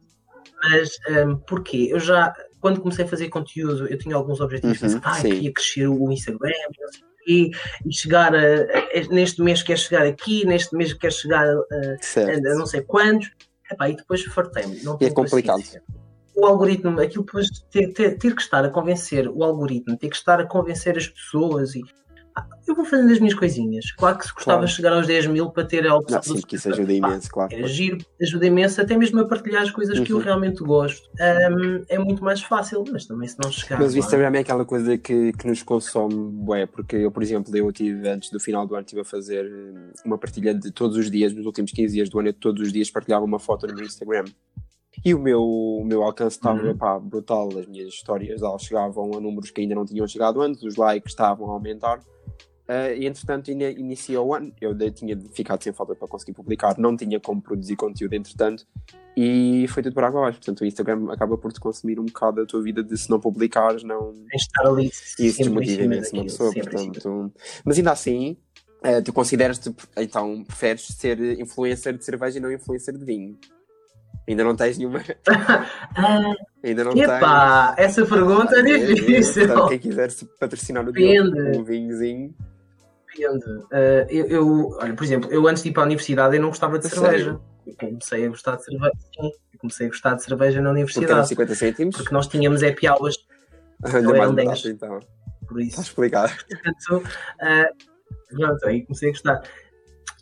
Mas 0.64 0.90
ehm, 1.10 1.36
porquê? 1.48 1.90
Eu 1.92 2.00
já, 2.00 2.34
quando 2.66 2.82
comecei 2.82 3.06
a 3.06 3.08
fazer 3.08 3.30
conteúdo, 3.30 3.86
eu 3.88 3.96
tinha 3.96 4.16
alguns 4.16 4.42
objetivos. 4.42 4.82
Uhum, 4.82 5.00
pensei, 5.00 5.02
ah, 5.04 5.22
queria 5.36 5.54
crescer 5.54 5.88
o 5.88 6.12
Instagram, 6.12 6.52
e 7.28 7.52
e 7.86 7.94
chegar 7.94 8.34
a, 8.34 8.40
a- 8.40 9.08
neste 9.12 9.40
mês 9.40 9.62
quer 9.62 9.78
chegar 9.78 10.04
aqui, 10.04 10.44
neste 10.48 10.76
mês 10.76 10.92
quer 10.92 11.12
chegar 11.14 11.46
a, 11.48 11.52
a- 11.52 12.56
não 12.58 12.66
sei 12.66 12.82
quantos. 12.82 13.30
Epá, 13.72 13.88
e 13.90 13.96
depois 13.96 14.24
fartei-me. 14.24 14.82
Não 14.82 14.98
E 15.00 15.06
é 15.06 15.12
complicado. 15.12 15.58
paciência. 15.58 15.84
O 16.36 16.44
algoritmo, 16.48 17.00
aquilo 17.00 17.24
depois 17.24 17.46
de 17.52 17.64
ter, 17.66 17.94
ter, 17.94 18.18
ter 18.18 18.34
que 18.36 18.42
estar 18.42 18.66
a 18.66 18.70
convencer 18.70 19.28
o 19.30 19.44
algoritmo, 19.44 19.96
ter 19.96 20.10
que 20.10 20.16
estar 20.16 20.40
a 20.40 20.46
convencer 20.48 20.98
as 20.98 21.08
pessoas 21.08 21.76
e. 21.76 21.84
Eu 22.68 22.74
vou 22.76 22.84
fazendo 22.84 23.12
as 23.12 23.20
minhas 23.20 23.36
coisinhas. 23.36 23.92
Claro 23.92 24.18
que 24.18 24.26
se 24.26 24.34
gostava 24.34 24.58
Claro. 24.60 24.68
de 24.68 24.74
chegar 24.76 24.94
aos 24.94 25.06
10 25.06 25.28
mil 25.28 25.50
para 25.52 25.64
ter 25.66 25.86
a 25.88 25.96
opção 25.96 26.18
Não, 26.18 26.24
sim, 26.24 26.40
porque 26.42 26.56
isso 26.56 26.68
ajuda 26.70 26.92
imenso, 26.94 27.30
claro. 27.30 27.54
era 27.54 27.68
giro, 27.68 27.98
ajuda 28.22 28.46
imenso, 28.48 28.82
até 28.82 28.98
mesmo 28.98 29.20
a 29.20 29.26
partilhar 29.28 29.62
as 29.62 29.70
coisas 29.72 30.00
que 30.00 30.12
eu 30.12 30.18
Uhum. 30.18 30.24
realmente 30.24 30.64
gosto. 30.64 31.08
Ahm, 31.20 31.84
é 31.88 32.00
muito 32.00 32.24
mais 32.24 32.42
fácil, 32.42 32.84
mas 32.92 33.06
também 33.06 33.28
se 33.28 33.38
não 33.40 33.52
chegar. 33.52 33.80
Mas 33.80 33.94
o 33.94 33.98
Instagram 34.00 34.32
é 34.36 34.40
aquela 34.40 34.66
coisa 34.66 34.98
que, 34.98 35.32
que 35.34 35.48
nos 35.48 35.62
consome, 35.62 36.16
bué, 36.32 36.66
porque 36.66 36.96
eu, 36.96 37.12
por 37.12 37.22
exemplo, 37.22 37.56
eu 37.56 37.72
tive, 37.72 38.08
antes 38.10 38.32
do 38.32 38.40
final 38.40 38.66
do 38.66 38.74
ano, 38.76 38.84
estive 38.84 39.02
a 39.02 39.06
fazer 39.06 39.46
hum, 39.46 39.92
uma 40.04 40.18
partilha 40.18 40.54
de 40.56 40.72
todos 40.72 40.98
os 40.98 41.12
dias, 41.12 41.34
nos 41.34 41.46
últimos 41.46 41.72
15 41.72 41.94
dias 41.94 42.10
do 42.10 42.18
ano, 42.20 42.30
eu 42.30 42.34
todos 42.34 42.62
os 42.62 42.74
dias 42.74 42.90
partilhava 42.90 43.24
uma 43.26 43.38
foto 43.40 43.68
no 43.68 43.76
meu 43.76 43.86
Instagram. 43.86 44.26
E 45.04 45.14
o 45.14 45.20
meu, 45.20 45.44
o 45.44 45.84
meu 45.86 46.02
alcance 46.04 46.38
estava 46.38 46.60
Uhum. 46.64 46.76
pá, 46.78 46.98
brutal, 46.98 47.50
as 47.60 47.68
minhas 47.68 47.90
histórias 47.90 48.42
elas 48.42 48.64
chegavam 48.64 49.14
a 49.16 49.20
números 49.20 49.52
que 49.52 49.62
ainda 49.62 49.76
não 49.76 49.86
tinham 49.86 50.08
chegado 50.08 50.42
antes, 50.42 50.64
os 50.64 50.78
likes 50.78 51.12
estavam 51.12 51.48
a 51.50 51.54
aumentar. 51.54 52.00
Ah, 52.68 52.92
e 52.92 53.06
entretanto, 53.06 53.52
ainda 53.52 53.70
iniciou 53.70 54.28
o 54.28 54.34
ano, 54.34 54.52
eu 54.60 54.74
de- 54.74 54.90
tinha 54.92 55.20
ficado 55.34 55.62
sem 55.64 55.72
falta 55.72 55.94
para 55.96 56.08
conseguir 56.08 56.34
publicar, 56.34 56.78
não 56.80 56.98
tinha 56.98 57.20
como 57.20 57.42
produzir 57.42 57.76
conteúdo 57.76 58.14
entretanto, 58.14 58.66
e 59.16 59.66
foi 59.70 59.84
tudo 59.84 59.94
para 59.94 60.08
água 60.08 60.22
abaixo. 60.22 60.40
Portanto, 60.40 60.62
o 60.62 60.66
Instagram 60.66 61.12
acaba 61.12 61.38
por 61.38 61.54
te 61.54 61.60
consumir 61.60 62.00
um 62.00 62.06
bocado 62.06 62.38
da 62.42 62.46
tua 62.48 62.62
vida 62.64 62.84
de 62.84 62.98
se 62.98 63.10
não 63.10 63.20
publicares, 63.20 63.84
não, 63.84 64.14
Tens 64.32 64.42
estar 64.42 64.68
ali 64.68 64.86
e 65.20 65.28
isso 65.28 65.38
desmotiva 65.38 65.84
imenso 65.84 66.16
uma 66.16 66.24
pessoa, 66.24 66.52
portanto. 66.54 67.32
Mas 67.64 67.78
ainda 67.78 67.92
assim, 67.92 68.36
eh, 68.84 69.02
tu 69.02 69.14
consideras-te, 69.14 69.74
então, 69.98 70.44
preferes 70.44 70.88
ser 70.88 71.40
influencer 71.40 71.96
de 71.96 72.04
cerveja 72.04 72.40
e 72.40 72.42
não 72.42 72.52
influencer 72.52 72.98
de 72.98 73.06
vinho? 73.06 73.38
Ainda 74.28 74.44
não 74.44 74.56
tens 74.56 74.80
nenhuma. 74.80 75.04
Ainda 76.64 76.84
não 76.84 76.94
epá, 76.94 77.76
essa 77.78 78.04
pergunta 78.06 78.60
é 78.60 78.64
tens. 78.64 78.96
difícil. 78.96 79.48
Portanto, 79.48 79.70
quem 79.70 79.78
quiser 79.80 80.10
se 80.10 80.26
patrocinar 80.40 80.88
o 80.88 80.92
Diogo 80.92 81.38
um 81.60 81.64
vinhozinho. 81.64 82.34
Depende. 83.18 83.46
Ah, 83.72 84.06
eu, 84.10 84.26
eu- 84.28 84.70
olha, 84.80 84.94
por 84.94 85.04
exemplo, 85.04 85.32
eu 85.32 85.48
antes 85.48 85.64
de 85.64 85.70
ir 85.70 85.74
para 85.74 85.84
a 85.84 85.86
universidade 85.86 86.36
eu 86.36 86.42
não 86.42 86.50
gostava 86.50 86.78
de 86.80 86.88
cerveja. 86.88 87.18
sério? 87.26 87.42
Eu 87.66 87.76
comecei 87.76 88.26
a 88.26 88.30
gostar 88.30 88.56
de 88.58 88.64
cerveja. 88.66 88.92
Sim, 89.16 89.32
eu 89.54 89.60
comecei 89.60 89.88
a 89.88 89.90
gostar 89.90 90.14
de 90.16 90.24
cerveja 90.24 90.62
na 90.62 90.70
Porque 90.70 90.72
universidade. 90.72 91.28
50 91.28 91.56
cêntimos. 91.56 91.96
Porque 91.98 92.14
nós 92.14 92.28
tínhamos 92.28 92.62
happy 92.64 92.88
hours, 92.88 93.16
Ainda 93.84 94.10
mais 94.14 94.32
barato, 94.32 94.36
10. 94.36 94.66
então. 94.66 95.00
por 95.48 95.60
isso. 95.62 95.70
Está 95.72 95.82
explicado. 95.82 96.34
Portanto, 96.48 97.04
ah, 97.42 97.70
pronto, 98.30 98.68
aí 98.68 98.84
comecei 98.86 99.10
a 99.10 99.12
gostar. 99.12 99.42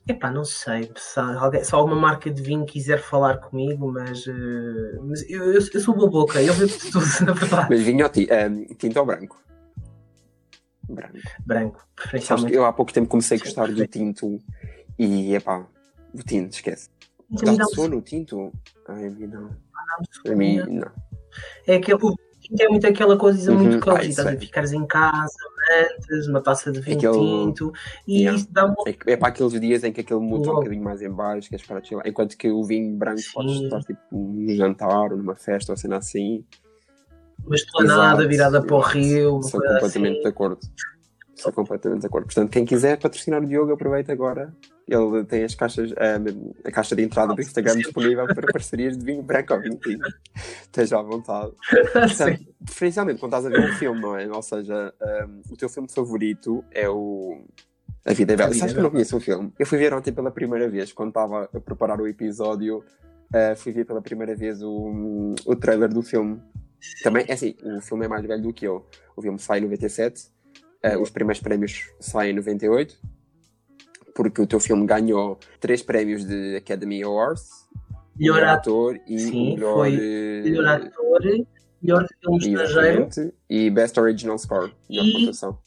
Epá, 0.05 0.29
não 0.29 0.43
sei 0.43 0.91
se, 0.97 1.17
alguém- 1.19 1.63
se 1.63 1.73
alguma 1.73 1.95
marca 1.95 2.29
de 2.29 2.41
vinho 2.41 2.65
quiser 2.65 2.99
falar 3.01 3.37
comigo, 3.37 3.89
mas, 3.89 4.27
eh, 4.27 4.97
mas 5.01 5.29
eu, 5.29 5.45
eu, 5.53 5.61
eu 5.73 5.79
sou 5.79 5.95
boa 5.95 6.09
boca, 6.09 6.41
eu 6.41 6.53
bebo 6.53 6.67
de 6.67 6.91
tudo, 6.91 7.05
na 7.25 7.31
verdade. 7.31 7.67
Mas 7.69 7.81
vinho 7.81 8.05
eh, 8.05 8.49
tinto 8.77 8.99
ou 8.99 9.05
branco? 9.05 9.41
Branco. 10.87 11.17
Branco, 11.45 11.87
preferencialmente. 11.95 12.53
eu 12.55 12.65
há 12.65 12.73
pouco 12.73 12.91
tempo 12.93 13.07
comecei 13.07 13.37
a 13.37 13.39
gostar 13.39 13.71
do 13.71 13.87
tinto 13.87 14.39
e, 14.99 15.33
epá, 15.35 15.65
o 16.13 16.17
tinto, 16.23 16.53
esquece. 16.53 16.89
Dá 17.29 17.53
Dá 17.53 17.63
um 17.63 17.67
sono 17.69 17.97
o 17.97 18.01
tinto? 18.01 18.51
Ai, 18.87 19.07
a 19.07 19.09
mim 19.09 19.27
não. 19.27 19.49
sono. 20.11 20.33
A 20.33 20.35
mim, 20.35 20.57
não. 20.57 20.91
É, 21.65 21.75
aquele, 21.75 21.97
o 22.03 22.15
tinto 22.39 22.61
é 22.61 22.67
muito 22.67 22.85
aquela 22.85 23.17
coisa 23.17 23.51
Uhum, 23.51 23.63
muito 23.63 23.89
ah, 23.89 23.95
cozy, 23.97 24.09
estás 24.09 24.27
a 24.27 24.33
é. 24.33 24.37
ficares 24.37 24.71
em 24.73 24.85
casa, 24.85 25.33
antes, 25.71 26.27
uma 26.27 26.41
taça 26.41 26.71
de 26.71 26.81
vinho 26.81 26.97
Aquele- 26.97 27.45
tinto, 27.45 27.71
e 28.05 28.19
Yeah. 28.19 28.37
isso 28.37 28.51
dá-me 28.51 28.75
É, 28.85 29.13
é 29.13 29.17
para 29.17 29.29
aqueles 29.29 29.59
dias 29.59 29.83
em 29.83 29.91
que 29.93 30.01
aquele 30.01 30.19
muda 30.19 30.51
um 30.51 30.55
bocadinho 30.55 30.83
mais 30.83 31.01
em 31.01 31.09
baixo, 31.09 31.47
que 31.49 31.55
és 31.55 31.63
para 31.65 31.83
chilar. 31.83 32.05
Enquanto 32.05 32.37
que 32.37 32.51
o 32.51 32.63
vinho 32.63 32.95
branco 32.95 33.21
Sim. 33.21 33.31
podes 33.33 33.61
estar 33.61 33.79
tipo 33.81 34.01
num 34.11 34.49
jantar 34.55 35.11
ou 35.13 35.17
numa 35.17 35.35
festa 35.35 35.71
ou 35.71 35.77
cena 35.77 35.97
assim. 35.97 36.45
Uma 37.45 37.55
esplanada 37.55 38.27
virada 38.27 38.61
para 38.61 38.75
o 38.75 38.79
rio, 38.79 39.41
Sou 39.43 39.59
completamente 39.61 40.13
assim. 40.13 40.21
de 40.21 40.27
acordo. 40.27 40.59
Sou 41.35 41.51
completamente 41.51 42.01
de 42.01 42.07
acordo. 42.07 42.25
Portanto, 42.25 42.49
quem 42.49 42.63
quiser 42.63 42.97
patrocinar 42.97 43.41
o 43.41 43.45
Diogo, 43.45 43.73
aproveita 43.73 44.13
agora. 44.13 44.53
Ele 44.87 45.23
tem 45.25 45.43
as 45.43 45.55
caixas, 45.55 45.91
ah, 45.93 46.19
a 46.67 46.71
caixa 46.71 46.95
de 46.95 47.03
entrada 47.03 47.33
do 47.33 47.41
Instagram 47.41 47.73
Sim. 47.73 47.79
disponível 47.79 48.25
para 48.27 48.51
parcerias 48.51 48.97
de 48.97 49.03
vinho 49.03 49.23
branco 49.23 49.53
ou 49.53 49.61
vinho 49.61 49.77
tinto. 49.77 50.07
Esteja 50.63 50.99
à 50.99 51.01
vontade. 51.01 51.51
Portanto, 51.93 52.45
preferencialmente 52.63 53.19
quando 53.19 53.35
estás 53.35 53.45
a 53.45 53.49
ver 53.49 53.71
um 53.71 53.73
filme, 53.73 54.01
não 54.01 54.17
é? 54.17 54.27
Ou 54.27 54.41
seja, 54.41 54.93
um, 55.27 55.53
o 55.53 55.57
teu 55.57 55.69
filme 55.69 55.89
favorito 55.89 56.63
é 56.71 56.89
o 56.89 57.41
A 58.05 58.13
Vida 58.13 58.33
é 58.33 58.35
Bela. 58.35 58.51
A 58.51 58.53
Sabes 58.53 58.71
é 58.71 58.73
que 58.73 58.79
eu 58.79 58.83
não 58.83 58.91
conheço 58.91 59.17
o 59.17 59.19
filme? 59.19 59.53
Eu 59.57 59.65
fui 59.65 59.77
ver 59.77 59.93
ontem 59.93 60.11
pela 60.11 60.31
primeira 60.31 60.69
vez, 60.69 60.91
quando 60.91 61.09
estava 61.09 61.49
a 61.53 61.59
preparar 61.59 61.99
o 61.99 62.07
episódio, 62.07 62.79
uh, 63.33 63.55
fui 63.55 63.71
ver 63.71 63.85
pela 63.85 64.01
primeira 64.01 64.35
vez 64.35 64.61
o, 64.61 65.33
o 65.45 65.55
trailer 65.55 65.89
do 65.89 66.01
filme. 66.01 66.41
Também, 67.01 67.25
é 67.27 67.33
assim, 67.33 67.55
o 67.63 67.81
filme 67.81 68.05
é 68.05 68.07
mais 68.07 68.25
velho 68.25 68.41
do 68.41 68.53
que 68.53 68.65
eu. 68.65 68.85
O 69.15 69.21
filme 69.21 69.39
sai 69.39 69.59
em 69.59 69.63
97, 69.63 70.29
uh, 70.83 70.99
os 70.99 71.09
primeiros 71.09 71.41
prémios 71.41 71.89
saem 71.99 72.31
em 72.31 72.35
98, 72.35 72.99
porque 74.15 74.41
o 74.41 74.47
teu 74.47 74.59
filme 74.59 74.85
ganhou 74.85 75.37
três 75.59 75.81
prémios 75.81 76.25
de 76.25 76.55
Academy 76.55 77.03
Awards. 77.03 77.67
Melhor 78.15 78.43
ator 78.43 78.99
e 79.07 79.17
Sim, 79.17 79.55
melhor, 79.55 79.73
foi 79.73 79.95
eh, 79.95 80.41
melhor 80.43 80.67
ator, 80.67 81.21
melhor 81.81 82.07
filme 82.21 82.37
estrangeiro. 82.37 83.09
E 83.49 83.69
Best 83.71 83.99
Original 83.99 84.37
Score. 84.37 84.71
E- 84.87 85.13
pontuação. 85.13 85.59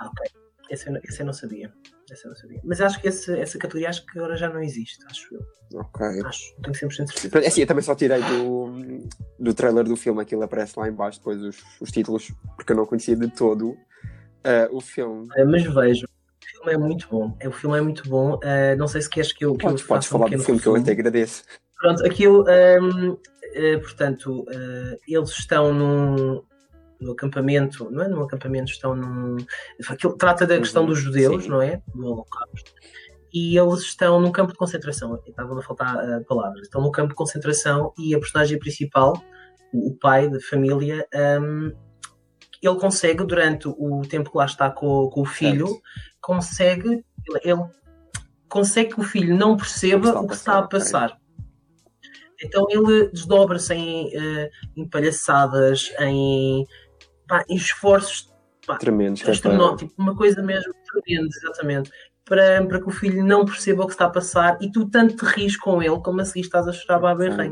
Ah, 0.00 0.06
ok. 0.08 0.26
Esse, 0.68 0.90
esse 1.04 1.22
eu 1.22 1.26
não 1.26 1.32
sabia. 1.32 1.72
Esse 2.10 2.26
eu 2.26 2.30
não 2.30 2.36
sabia. 2.36 2.60
Mas 2.64 2.80
acho 2.80 3.00
que 3.00 3.08
esse- 3.08 3.38
essa 3.38 3.58
categoria 3.58 3.88
acho 3.88 4.04
que 4.04 4.18
agora 4.18 4.36
já 4.36 4.48
não 4.48 4.62
existe, 4.62 4.98
acho 5.08 5.34
eu. 5.34 5.80
Ok. 5.80 6.06
Acho, 6.24 6.54
não 6.56 6.62
tenho 6.62 6.74
100% 6.74 7.06
certeza. 7.12 7.38
É 7.44 7.48
assim, 7.48 7.60
eu 7.62 7.66
também 7.66 7.82
só 7.82 7.94
tirei 7.94 8.20
do, 8.22 9.06
do 9.38 9.54
trailer 9.54 9.84
do 9.84 9.96
filme, 9.96 10.20
aquilo 10.20 10.42
aparece 10.42 10.78
lá 10.78 10.88
em 10.88 10.92
baixo, 10.92 11.18
depois 11.18 11.40
os, 11.42 11.56
os 11.80 11.90
títulos, 11.90 12.30
porque 12.56 12.72
eu 12.72 12.76
não 12.76 12.86
conhecia 12.86 13.16
de 13.16 13.28
todo 13.28 13.74
eh, 14.44 14.68
o 14.70 14.80
filme. 14.80 15.26
Eh, 15.36 15.44
Mas 15.44 15.62
vejo, 15.64 16.04
o 16.06 16.46
filme 16.46 16.72
é 16.72 16.76
muito 16.78 17.08
bom. 17.08 17.36
É, 17.40 17.48
O 17.48 17.52
filme 17.52 17.78
é 17.78 17.80
muito 17.80 18.08
bom. 18.08 18.38
Eh, 18.42 18.76
não 18.76 18.86
sei 18.86 19.00
se 19.00 19.08
queres 19.08 19.32
que 19.32 19.44
eu, 19.44 19.54
que 19.56 19.64
Podes, 19.64 19.80
eu 19.82 19.88
podes 19.88 20.06
faça 20.06 20.14
um 20.14 20.18
falar 20.18 20.24
do 20.26 20.30
pequeno 20.30 20.44
filme, 20.44 20.60
que 20.60 20.68
eu 20.68 20.76
até 20.76 20.92
agradeço. 20.92 21.44
Pronto, 21.78 22.06
aquilo, 22.06 22.48
ehm, 22.48 23.16
eh, 23.54 23.78
portanto, 23.78 24.44
eles 25.08 25.30
estão 25.30 25.72
num, 25.72 26.42
no 27.04 27.12
acampamento, 27.12 27.90
não 27.90 28.02
é 28.02 28.08
num 28.08 28.22
acampamento, 28.22 28.70
estão 28.70 28.94
num. 28.96 29.36
Aquilo 29.88 30.16
trata 30.16 30.46
da 30.46 30.58
questão 30.58 30.82
Uhum, 30.82 30.88
dos 30.88 30.98
judeus, 30.98 31.44
sim. 31.44 31.48
não 31.50 31.60
é? 31.62 31.82
Do 31.94 32.06
Holocausto. 32.06 32.72
E 33.32 33.58
eles 33.58 33.80
estão 33.80 34.20
num 34.20 34.30
campo 34.32 34.52
de 34.52 34.58
concentração. 34.58 35.20
Estavam 35.26 35.58
a 35.58 35.62
faltar 35.62 35.96
eh, 36.08 36.20
palavras. 36.20 36.62
Estão 36.62 36.80
num 36.80 36.90
campo 36.90 37.08
de 37.10 37.14
concentração 37.16 37.92
e 37.98 38.14
a 38.14 38.18
personagem 38.18 38.58
principal, 38.58 39.12
o 39.72 39.90
o 39.90 39.96
pai 39.98 40.28
da 40.30 40.40
família, 40.40 41.06
ehm, 41.12 41.72
ele 42.62 42.76
consegue, 42.80 43.24
durante 43.24 43.68
o 43.68 44.02
tempo 44.08 44.30
que 44.30 44.38
lá 44.38 44.46
está 44.46 44.70
com, 44.70 45.10
com 45.10 45.22
o 45.22 45.26
filho, 45.26 45.66
Certo. 45.66 45.82
consegue. 46.20 46.88
Ele, 47.28 47.40
ele 47.44 47.62
consegue 48.48 48.94
que 48.94 49.00
o 49.00 49.04
filho 49.04 49.36
não 49.36 49.56
perceba 49.56 50.18
o 50.20 50.26
que 50.28 50.34
está 50.34 50.58
a 50.58 50.62
passar. 50.66 51.18
Então 52.42 52.66
ele 52.70 53.08
desdobra-se 53.10 53.74
em, 53.74 54.10
eh, 54.14 54.50
em 54.76 54.88
palhaçadas, 54.88 55.92
em, 56.00 56.64
pá, 57.28 57.44
esforços 57.48 58.32
pá, 58.66 58.76
Tremendos. 58.76 59.22
que 59.22 59.28
é 59.28 59.32
astronómicos, 59.32 59.88
tipo, 59.90 60.02
uma 60.02 60.16
coisa 60.16 60.42
mesmo 60.42 60.72
tremenda, 60.86 61.28
exatamente. 61.36 61.90
para, 62.24 62.64
para 62.66 62.80
que 62.80 62.88
o 62.88 62.90
filho 62.90 63.22
não 63.22 63.44
perceba 63.44 63.82
o 63.82 63.86
que 63.86 63.92
está 63.92 64.06
a 64.06 64.10
passar 64.10 64.56
e 64.62 64.70
tu 64.72 64.88
tanto 64.88 65.14
te 65.16 65.24
ris 65.26 65.56
com 65.58 65.82
ele 65.82 65.98
como 66.00 66.20
a 66.22 66.24
seguir 66.24 66.40
estás 66.46 66.66
a 66.66 66.72
chorar 66.72 66.98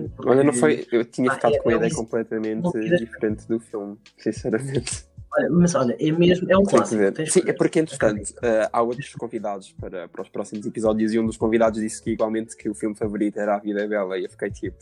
porque- 0.09 0.31
Olha, 0.31 0.43
não 0.43 0.53
foi. 0.55 0.87
Eu 0.91 1.05
tinha 1.05 1.31
Ah, 1.31 1.35
ficado 1.35 1.55
é- 1.55 1.59
com 1.59 1.69
a 1.69 1.73
é 1.73 1.77
ideia 1.77 1.95
completamente 1.95 2.71
diferente 2.99 3.47
do 3.47 3.61
filme, 3.61 3.99
sinceramente. 4.17 5.05
Mas 5.51 5.75
olha, 5.75 5.97
é 5.99 6.13
mesmo, 6.13 6.51
é 6.51 6.57
um 6.57 6.63
Tem 6.63 6.77
clássico. 6.79 7.13
tens 7.13 7.33
Sim, 7.33 7.43
é 7.47 7.53
porque, 7.53 7.79
entretanto, 7.81 8.35
eh, 8.43 8.69
há 8.73 8.83
outros 8.83 9.15
convidados 9.15 9.73
para, 9.73 10.07
para 10.09 10.23
os 10.23 10.29
próximos 10.29 10.67
episódios 10.67 11.13
e 11.15 11.19
um 11.19 11.25
dos 11.27 11.37
convidados 11.39 11.81
disse 11.81 12.03
que, 12.03 12.11
igualmente, 12.11 12.57
que 12.57 12.69
o 12.69 12.75
filme 12.75 12.95
favorito 12.95 13.39
era 13.39 13.57
A 13.57 13.59
Vida 13.59 13.81
é 13.83 13.89
Bela 13.89 14.19
e 14.19 14.25
eu 14.25 14.31
fiquei 14.31 14.51
tipo, 14.51 14.77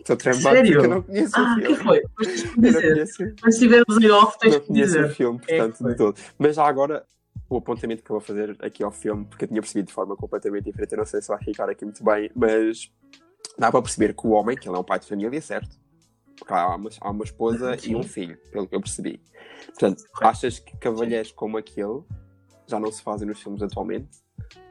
estou 0.00 0.16
tramado 0.16 0.42
Sério? 0.42 0.80
eu 0.82 0.88
não 0.88 1.02
conheço 1.02 1.32
Ah, 1.36 1.54
o 1.56 1.60
que 1.60 1.66
filme. 1.66 1.84
foi? 1.84 2.02
Tens 2.24 2.42
que 2.42 2.60
dizer. 2.60 2.82
conheço, 2.92 3.16
Quando 3.40 3.52
estivermos 3.52 3.96
em 4.02 4.10
off, 4.10 4.38
tens 4.40 4.52
não 4.54 4.60
conheço 4.60 5.00
o 5.00 5.08
filme, 5.10 5.40
é 5.46 5.56
portanto, 5.56 5.72
de 5.76 5.82
foi? 5.82 5.94
todo. 5.94 6.18
Mas 6.38 6.56
já 6.56 6.64
agora, 6.66 7.04
o 7.48 7.56
apontamento 7.58 8.02
que 8.02 8.10
eu 8.10 8.14
vou 8.14 8.20
fazer 8.20 8.56
aqui 8.60 8.82
ao 8.82 8.90
filme, 8.90 9.24
porque 9.24 9.44
eu 9.44 9.48
tinha 9.48 9.60
percebido 9.60 9.86
de 9.86 9.92
forma 9.92 10.16
completamente 10.16 10.64
diferente, 10.64 10.92
eu 10.92 10.98
não 10.98 11.06
sei 11.06 11.22
se 11.22 11.28
vai 11.28 11.38
ficar 11.38 11.68
aqui 11.70 11.84
muito 11.84 12.02
bem, 12.02 12.28
mas 12.34 12.90
dá 13.56 13.70
para 13.70 13.80
perceber 13.82 14.14
que 14.14 14.26
o 14.26 14.30
homem, 14.30 14.56
que 14.56 14.68
ele 14.68 14.76
é 14.76 14.78
um 14.80 14.84
pai 14.84 14.98
de 14.98 15.06
família, 15.06 15.40
certo? 15.40 15.80
Porque 16.42 16.54
há 16.54 16.74
uma, 16.74 16.90
há 17.00 17.10
uma 17.10 17.22
esposa 17.24 17.78
Sim. 17.78 17.92
e 17.92 17.96
um 17.96 18.02
filho, 18.02 18.36
pelo 18.50 18.66
que 18.66 18.74
eu 18.74 18.80
percebi. 18.80 19.22
Portanto, 19.66 20.02
achas 20.20 20.58
que 20.58 20.76
cavalheiros 20.76 21.30
como 21.30 21.56
aquele 21.56 22.02
já 22.66 22.80
não 22.80 22.90
se 22.90 23.00
fazem 23.00 23.28
nos 23.28 23.40
filmes 23.40 23.62
atualmente? 23.62 24.08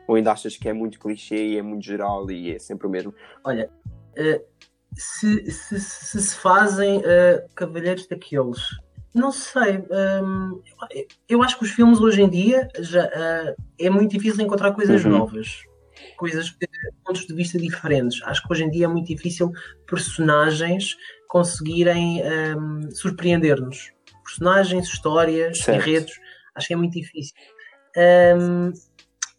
Ou 0.05 0.15
ainda 0.15 0.33
achas 0.33 0.57
que 0.57 0.67
é 0.67 0.73
muito 0.73 0.99
clichê 0.99 1.35
e 1.51 1.57
é 1.57 1.61
muito 1.61 1.85
geral 1.85 2.29
e 2.29 2.51
é 2.53 2.59
sempre 2.59 2.87
o 2.87 2.89
mesmo? 2.89 3.13
Olha, 3.45 3.69
eh, 4.17 4.43
se, 4.93 5.49
se, 5.49 5.79
se 5.79 6.21
se 6.21 6.35
fazem 6.35 7.01
eh, 7.05 7.45
cavalheiros 7.55 8.05
daqueles, 8.05 8.59
não 9.13 9.31
sei. 9.31 9.77
hum, 10.21 10.61
eu- 10.93 11.05
eu 11.29 11.43
acho 11.43 11.57
que 11.57 11.63
os 11.63 11.71
filmes 11.71 12.01
hoje 12.01 12.21
em 12.21 12.29
dia 12.29 12.67
já, 12.79 13.05
eh, 13.05 13.55
é 13.79 13.89
muito 13.89 14.11
difícil 14.11 14.43
encontrar 14.43 14.73
coisas 14.73 15.05
Uhum. 15.05 15.11
novas, 15.11 15.63
coisas 16.17 16.55
pontos 17.03 17.25
de 17.25 17.33
vista 17.33 17.57
diferentes. 17.57 18.21
Acho 18.23 18.41
que 18.43 18.53
hoje 18.53 18.63
em 18.63 18.69
dia 18.69 18.85
é 18.85 18.87
muito 18.87 19.07
difícil 19.07 19.51
personagens 19.85 20.95
conseguirem 21.27 22.21
hum, 22.57 22.89
surpreender-nos. 22.91 23.91
Personagens, 24.23 24.87
histórias, 24.87 25.59
Certo. 25.59 25.77
enredos, 25.77 26.13
acho 26.55 26.67
que 26.67 26.73
é 26.73 26.77
muito 26.77 26.93
difícil. 26.93 27.35
Hum, 28.37 28.71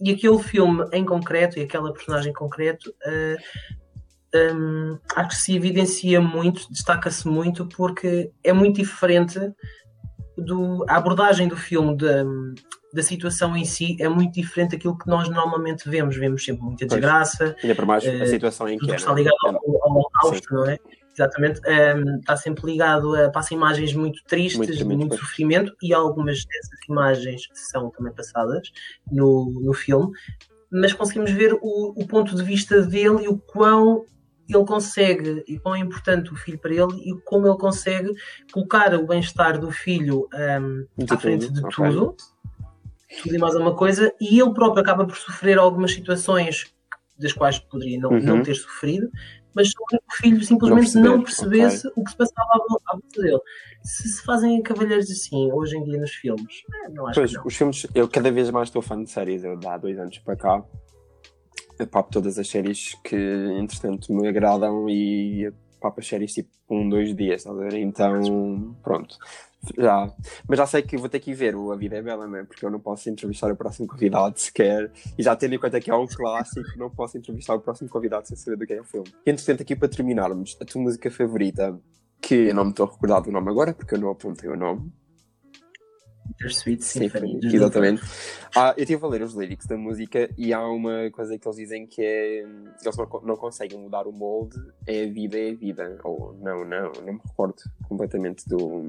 e 0.01 0.11
aquele 0.11 0.39
filme 0.39 0.85
em 0.93 1.05
concreto, 1.05 1.59
e 1.59 1.63
aquela 1.63 1.93
personagem 1.93 2.31
em 2.31 2.35
concreto, 2.35 2.93
eh, 3.05 3.37
hum, 4.55 4.99
acho 5.15 5.29
que 5.29 5.37
se 5.37 5.55
evidencia 5.55 6.21
muito, 6.21 6.71
destaca-se 6.73 7.29
muito, 7.29 7.67
porque 7.69 8.33
é 8.43 8.53
muito 8.53 8.77
diferente 8.77 9.39
do, 10.37 10.85
a 10.89 10.97
abordagem 10.97 11.47
do 11.47 11.57
filme 11.57 11.97
da, 11.97 12.25
da 12.93 13.03
situação 13.03 13.57
em 13.57 13.65
si 13.65 13.97
é 14.01 14.09
muito 14.09 14.35
diferente 14.35 14.73
daquilo 14.73 14.97
que 14.99 15.07
nós 15.09 15.29
normalmente 15.29 15.89
vemos. 15.89 16.17
Vemos 16.17 16.45
sempre 16.45 16.63
muita 16.63 16.87
desgraça, 16.87 17.57
Ainda 17.63 17.75
para 17.75 17.87
mais 17.87 18.05
a 18.05 18.09
Eh, 18.09 18.27
situação 18.27 18.69
em 18.69 18.75
que 18.75 18.81
tudo 18.81 18.93
é. 18.93 18.97
está 18.97 19.13
é? 19.13 19.15
ligado 19.15 19.35
É- 19.47 19.49
ao, 19.49 19.85
ao 19.85 19.91
holocausto, 19.97 20.55
não 20.55 20.67
é? 20.69 20.79
Exatamente. 21.15 21.61
Um, 21.69 22.19
está 22.21 22.37
sempre 22.37 22.65
ligado 22.67 23.15
a. 23.15 23.31
passa 23.31 23.53
imagens 23.53 23.93
muito 23.95 24.23
tristes, 24.25 24.57
Muito 24.57 24.87
muito 24.87 25.09
pois. 25.09 25.21
sofrimento, 25.21 25.75
e 25.83 25.93
algumas 25.93 26.43
dessas 26.45 26.79
imagens 26.89 27.43
são 27.53 27.91
também 27.91 28.13
passadas 28.15 28.71
no, 29.11 29.61
no 29.63 29.75
filme, 29.75 30.11
mas 30.71 30.95
conseguimos 30.95 31.31
ver 31.33 31.53
o, 31.61 31.93
o 31.95 32.07
ponto 32.07 32.35
de 32.35 32.43
vista 32.43 32.81
dele 32.81 33.25
e 33.25 33.29
o 33.29 33.37
quão 33.37 34.07
ele 34.49 34.65
consegue, 34.65 35.45
e 35.47 35.59
quão 35.59 35.75
é 35.75 35.79
importante 35.81 36.33
o 36.33 36.37
filho 36.37 36.59
para 36.59 36.73
ele, 36.73 36.95
e 37.05 37.15
como 37.27 37.47
ele 37.47 37.57
consegue 37.59 38.11
colocar 38.51 38.95
o 38.95 39.07
bem-estar 39.07 39.59
do 39.59 39.71
filho 39.71 40.29
um, 40.35 40.87
De 41.05 41.13
à 41.13 41.17
frente 41.19 41.51
de 41.53 41.61
ok. 41.61 41.71
tudo, 41.91 42.17
tudo 43.23 43.35
e 43.35 43.39
mais 43.39 43.55
alguma 43.55 43.75
coisa, 43.75 44.13
e 44.21 44.41
ele 44.41 44.53
próprio 44.55 44.83
acaba 44.83 45.07
por 45.07 45.17
sofrer 45.17 45.59
algumas 45.59 45.93
situações 45.93 46.73
das 47.19 47.33
quais 47.33 47.59
poderia 47.59 47.99
não, 48.01 48.11
Uhum. 48.11 48.21
não 48.21 48.43
ter 48.43 48.55
sofrido, 48.55 49.11
mas 49.55 49.69
o 49.69 50.13
filho 50.17 50.43
simplesmente 50.43 50.95
Não 50.97 51.03
não, 51.19 51.23
percebesse 51.23 51.87
o 51.95 52.03
que 52.03 52.11
se 52.11 52.17
passava 52.17 52.49
à 52.55 52.59
vol- 52.59 52.81
à 52.87 52.93
volta 52.93 53.21
dele. 53.23 53.41
Se 53.85 54.09
se 54.09 54.23
fazem 54.25 54.63
cavalheiros 54.63 55.11
assim 55.11 55.53
hoje 55.53 55.77
em 55.77 55.85
dia 55.85 55.99
nos 55.99 56.13
filmes, 56.13 56.63
eh, 56.85 56.89
não 56.89 57.07
acho 57.07 57.21
Pois, 57.21 57.33
os 57.45 57.55
filmes, 57.55 57.87
eu 57.95 58.09
cada 58.09 58.31
vez 58.31 58.51
mais 58.51 58.69
estou 58.69 58.81
fã 58.81 59.03
de 59.03 59.11
séries, 59.11 59.45
eu 59.45 59.59
há 59.67 59.77
dois 59.77 59.99
anos 59.99 60.19
para 60.19 60.37
cá. 60.37 60.65
Eu 61.79 61.87
papo 61.87 62.11
todas 62.13 62.39
as 62.39 62.49
séries 62.49 62.95
que, 63.05 63.17
entretanto, 63.59 64.13
me 64.13 64.27
agradam 64.29 64.89
e 64.89 65.53
eu 65.83 65.91
papo 65.91 66.01
as 66.01 66.07
séries 66.07 66.33
tipo 66.33 66.51
um, 66.71 66.89
dois 66.89 67.15
dias, 67.15 67.41
estás 67.41 67.59
a 67.59 67.61
ver? 67.61 67.75
Então, 67.75 68.77
pronto. 68.83 69.19
Já. 69.79 70.13
Mas 70.49 70.59
já 70.59 70.67
sei 70.67 70.83
que 70.83 70.97
vou 70.97 71.09
ter 71.09 71.21
que 71.21 71.31
ir 71.31 71.35
ver 71.35 71.55
o 71.55 71.71
A 71.73 71.77
Vida 71.77 71.97
é 71.97 72.03
Bela, 72.03 72.27
né? 72.27 72.45
porque 72.45 72.65
eu 72.65 72.71
não 72.71 72.81
posso 72.81 73.09
entrevistar 73.09 73.51
o 73.51 73.57
próximo 73.57 73.87
convidado 73.87 74.39
sequer. 74.39 74.91
E 75.17 75.23
já 75.23 75.37
tendo 75.37 75.55
em 75.55 75.59
conta 75.59 75.81
que 75.81 75.91
é 75.91 75.95
um 75.95 76.07
clássico, 76.07 76.69
não 76.77 76.91
posso 76.91 77.17
entrevistar 77.19 77.55
o 77.55 77.61
próximo 77.61 77.89
convidado 77.89 78.27
sem 78.27 78.37
saber 78.37 78.57
do 78.57 78.67
que 78.67 78.75
é 78.75 78.81
o 78.81 78.85
filme. 78.85 79.09
E, 79.25 79.31
entretanto, 79.31 79.63
aqui 79.63 79.77
para 79.77 79.89
terminarmos, 79.89 80.57
a 80.61 80.65
tua 80.65 80.83
música 80.83 81.11
favorita, 81.11 81.79
que 82.21 82.35
eu 82.35 82.55
não 82.55 82.65
me 82.65 82.71
estou 82.71 82.87
a 82.87 82.91
recordar 82.91 83.23
do 83.23 83.31
nome 83.31 83.51
agora, 83.51 83.73
porque 83.73 83.95
eu 83.95 84.01
não 84.01 84.11
apontei 84.11 84.51
o 84.51 84.57
nome. 84.57 84.93
Sim, 86.51 86.79
Symphony. 86.81 87.41
exatamente. 87.45 88.03
Ah, 88.57 88.75
eu 88.77 88.83
estive 88.83 89.05
a 89.05 89.09
ler 89.09 89.23
os 89.23 89.35
lyrics 89.35 89.67
da 89.67 89.77
música 89.77 90.29
e 90.37 90.53
há 90.53 90.67
uma 90.67 91.11
coisa 91.11 91.39
que 91.39 91.47
eles 91.47 91.57
dizem 91.57 91.87
que 91.87 92.03
é 92.03 92.39
eles 92.41 92.97
não, 92.97 93.07
co- 93.07 93.23
não 93.25 93.37
conseguem 93.37 93.79
mudar 93.79 94.07
o 94.07 94.13
molde, 94.13 94.57
é 94.87 95.05
a 95.05 95.07
vida, 95.09 95.39
é 95.39 95.51
a 95.51 95.55
vida. 95.55 95.99
Ou 96.05 96.35
não, 96.43 96.65
não, 96.65 96.93
não 97.05 97.13
me 97.15 97.21
recordo 97.25 97.55
completamente 97.89 98.49
do, 98.49 98.85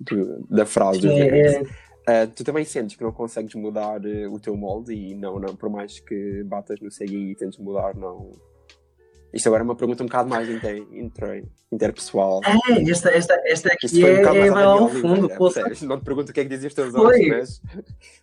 do- 0.00 0.46
da 0.48 0.66
frase 0.66 1.00
dos 1.00 1.10
É, 1.10 1.24
lyrics. 1.24 1.70
é, 2.06 2.22
Ah, 2.22 2.26
tu 2.26 2.42
também 2.42 2.64
sentes 2.64 2.96
que 2.96 3.04
não 3.04 3.12
consegues 3.12 3.54
mudar 3.54 4.04
eh, 4.04 4.26
o 4.26 4.38
teu 4.40 4.56
molde 4.56 4.92
e 4.92 5.14
não, 5.14 5.38
não, 5.38 5.54
por 5.54 5.70
mais 5.70 6.00
que 6.00 6.42
batas 6.44 6.80
no 6.80 6.90
CGI 6.90 7.30
e 7.30 7.36
tentes 7.36 7.58
mudar, 7.60 7.94
não. 7.94 8.32
Isto 9.32 9.46
agora 9.48 9.62
é 9.62 9.64
uma 9.64 9.74
pergunta 9.74 10.02
um 10.02 10.06
bocado 10.06 10.28
mais 10.28 10.48
inter, 10.48 10.84
inter, 10.92 11.44
interpessoal. 11.72 12.40
é, 12.44 12.90
esta, 12.90 13.10
esta, 13.10 13.34
esta 13.46 13.74
Isto 13.82 13.86
aqui 13.86 14.00
foi 14.00 14.12
um 14.12 14.16
é, 14.16 14.18
bocado 14.18 14.36
é 14.36 14.40
mais 14.40 14.52
lá 14.52 14.64
ao 14.64 14.88
fundo. 14.88 15.28
Percebes? 15.28 15.82
Não 15.82 15.98
te 15.98 16.04
pergunto 16.04 16.30
o 16.30 16.34
que 16.34 16.40
é 16.40 16.42
que 16.44 16.50
dizem 16.50 16.68
os 16.68 16.74
teus 16.74 16.94
olhos, 16.94 17.28
mas 17.28 17.62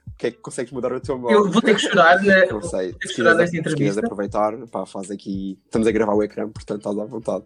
o 0.08 0.18
que 0.18 0.28
é 0.28 0.32
que 0.32 0.38
consegues 0.38 0.72
mudar 0.72 0.94
o 0.94 1.00
teu 1.00 1.18
molde? 1.18 1.36
Eu 1.36 1.50
vou 1.50 1.62
ter 1.62 1.76
que 1.76 1.82
chorar, 1.82 2.22
né? 2.22 2.46
Não 2.52 2.62
sei. 2.62 2.96
Se 3.02 3.16
quiseres, 3.16 3.50
se 3.50 3.62
quiseres 3.62 3.98
aproveitar, 3.98 4.56
pá, 4.68 4.86
faz 4.86 5.10
aqui. 5.10 5.58
Estamos 5.66 5.88
a 5.88 5.92
gravar 5.92 6.14
o 6.14 6.22
ecrã, 6.24 6.48
portanto 6.48 6.80
estás 6.80 6.98
à 7.00 7.06
vontade. 7.06 7.44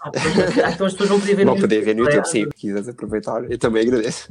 Ah, 0.00 0.10
ah, 0.64 0.70
então 0.72 0.86
as 0.86 0.92
pessoas 0.92 1.08
vão 1.08 1.20
poder 1.20 1.36
ver 1.36 1.44
Não 1.44 1.56
poder 1.58 1.82
ver 1.82 1.94
no 1.94 2.02
não 2.02 2.10
é? 2.10 2.14
YouTube, 2.14 2.30
sim. 2.30 2.44
Se 2.44 2.60
quiseres 2.60 2.88
aproveitar, 2.88 3.50
eu 3.50 3.58
também 3.58 3.82
agradeço. 3.82 4.28